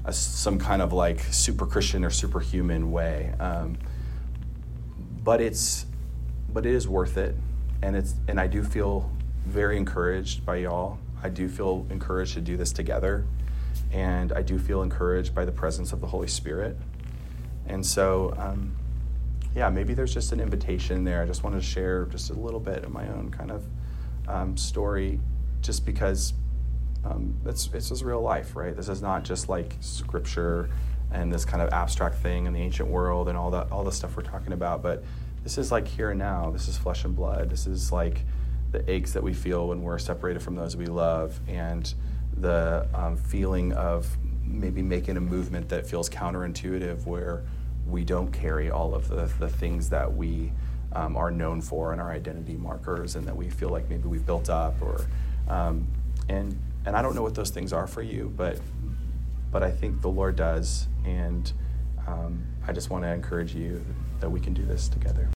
a, 0.05 0.13
some 0.13 0.59
kind 0.59 0.83
of 0.83 0.93
like 0.93 1.21
super 1.31 1.67
Christian 1.67 2.05
or 2.05 2.11
superhuman 2.11 2.91
way. 2.91 3.33
Um, 3.39 3.79
but 5.29 5.43
it's 5.43 5.85
but 6.55 6.65
it 6.65 6.73
is 6.73 6.89
worth 6.89 7.19
it, 7.19 7.37
and 7.83 7.95
it's 7.95 8.15
and 8.29 8.41
I 8.41 8.47
do 8.47 8.65
feel 8.65 9.13
very 9.45 9.77
encouraged 9.77 10.47
by 10.47 10.57
y'all. 10.57 10.99
I 11.23 11.29
do 11.29 11.51
feel 11.51 11.87
encouraged 11.91 12.33
to 12.33 12.41
do 12.41 12.57
this 12.57 12.73
together, 12.73 13.27
and 13.93 14.33
I 14.33 14.41
do 14.41 14.59
feel 14.59 14.81
encouraged 14.81 15.35
by 15.35 15.45
the 15.45 15.53
presence 15.53 15.93
of 15.93 16.01
the 16.01 16.07
Holy 16.07 16.29
Spirit. 16.29 16.79
And 17.67 17.85
so, 17.85 18.33
um, 18.39 18.75
yeah, 19.55 19.69
maybe 19.69 19.93
there's 19.93 20.15
just 20.15 20.33
an 20.33 20.41
invitation 20.41 21.05
there. 21.05 21.21
I 21.21 21.27
just 21.27 21.45
wanted 21.45 21.61
to 21.61 21.67
share 21.67 22.07
just 22.07 22.31
a 22.31 22.33
little 22.33 22.59
bit 22.59 22.85
of 22.85 22.91
my 22.91 23.07
own 23.09 23.31
kind 23.31 23.51
of 23.51 23.67
um, 24.29 24.57
story, 24.57 25.21
just 25.61 25.85
because 25.85 26.33
um, 27.05 27.37
it's, 27.45 27.69
it's 27.75 27.91
just 27.91 28.03
real 28.03 28.23
life, 28.23 28.57
right? 28.57 28.75
This 28.75 28.89
is 28.89 29.03
not 29.03 29.25
just 29.25 29.51
like 29.51 29.77
scripture 29.81 30.71
and 31.11 31.33
this 31.33 31.45
kind 31.45 31.63
of 31.63 31.71
abstract 31.73 32.17
thing 32.17 32.47
in 32.47 32.53
the 32.53 32.61
ancient 32.61 32.89
world 32.89 33.29
and 33.29 33.39
all 33.39 33.51
that 33.51 33.71
all 33.73 33.85
the 33.85 33.93
stuff 33.93 34.17
we're 34.17 34.23
talking 34.23 34.53
about, 34.53 34.83
but 34.83 35.03
this 35.43 35.59
is 35.59 35.73
like 35.73 35.89
here 35.89 36.11
and 36.11 36.19
now. 36.19 36.51
This 36.51 36.69
is 36.69 36.77
flesh 36.77 37.05
and 37.05 37.15
blood. 37.15 37.49
This 37.49 37.67
is 37.67 37.91
like 37.93 38.23
the 38.71 38.89
aches 38.91 39.13
that 39.13 39.23
we 39.23 39.33
feel 39.33 39.69
when 39.69 39.83
we're 39.83 39.99
separated 39.99 40.43
from 40.43 40.55
those 40.57 40.77
we 40.77 40.87
love, 40.87 41.41
and 41.49 41.93
the 42.37 42.87
um, 42.95 43.17
feeling 43.17 43.73
of 43.73 44.07
maybe 44.45 44.83
making 44.83 45.17
a 45.17 45.21
movement 45.21 45.69
that 45.71 45.87
feels 45.87 46.11
counterintuitive, 46.11 47.07
where 47.07 47.45
we 47.87 48.05
don't 48.05 48.31
carry 48.33 48.71
all 48.71 48.95
of 48.95 49.09
the, 49.09 49.31
the 49.39 49.49
things 49.49 49.89
that 49.89 50.15
we 50.15 50.53
um, 50.93 51.17
are 51.17 51.31
known 51.31 51.63
for 51.63 51.93
and 51.93 52.01
our 52.01 52.11
identity 52.11 52.55
markers, 52.55 53.17
and 53.17 53.27
that 53.27 53.37
we 53.37 53.49
feel 53.49 53.71
like 53.71 53.89
maybe 53.89 54.07
we've 54.09 54.27
built 54.27 54.51
up, 54.51 54.75
or 54.83 55.07
um, 55.49 55.87
and 56.29 56.59
and 56.85 56.97
I 56.97 57.03
don't 57.03 57.15
know 57.15 57.23
what 57.23 57.35
those 57.35 57.51
things 57.51 57.73
are 57.73 57.87
for 57.87 58.03
you, 58.03 58.33
but 58.37 58.59
but 59.51 59.63
I 59.63 59.71
think 59.71 60.01
the 60.01 60.09
Lord 60.09 60.37
does, 60.37 60.89
and 61.05 61.51
um, 62.07 62.47
I 62.67 62.73
just 62.73 62.91
want 62.91 63.05
to 63.05 63.13
encourage 63.13 63.55
you 63.55 63.85
that 64.21 64.31
we 64.31 64.41
can 64.41 64.55
do 64.55 64.65
this 64.65 64.89
together. 64.89 65.27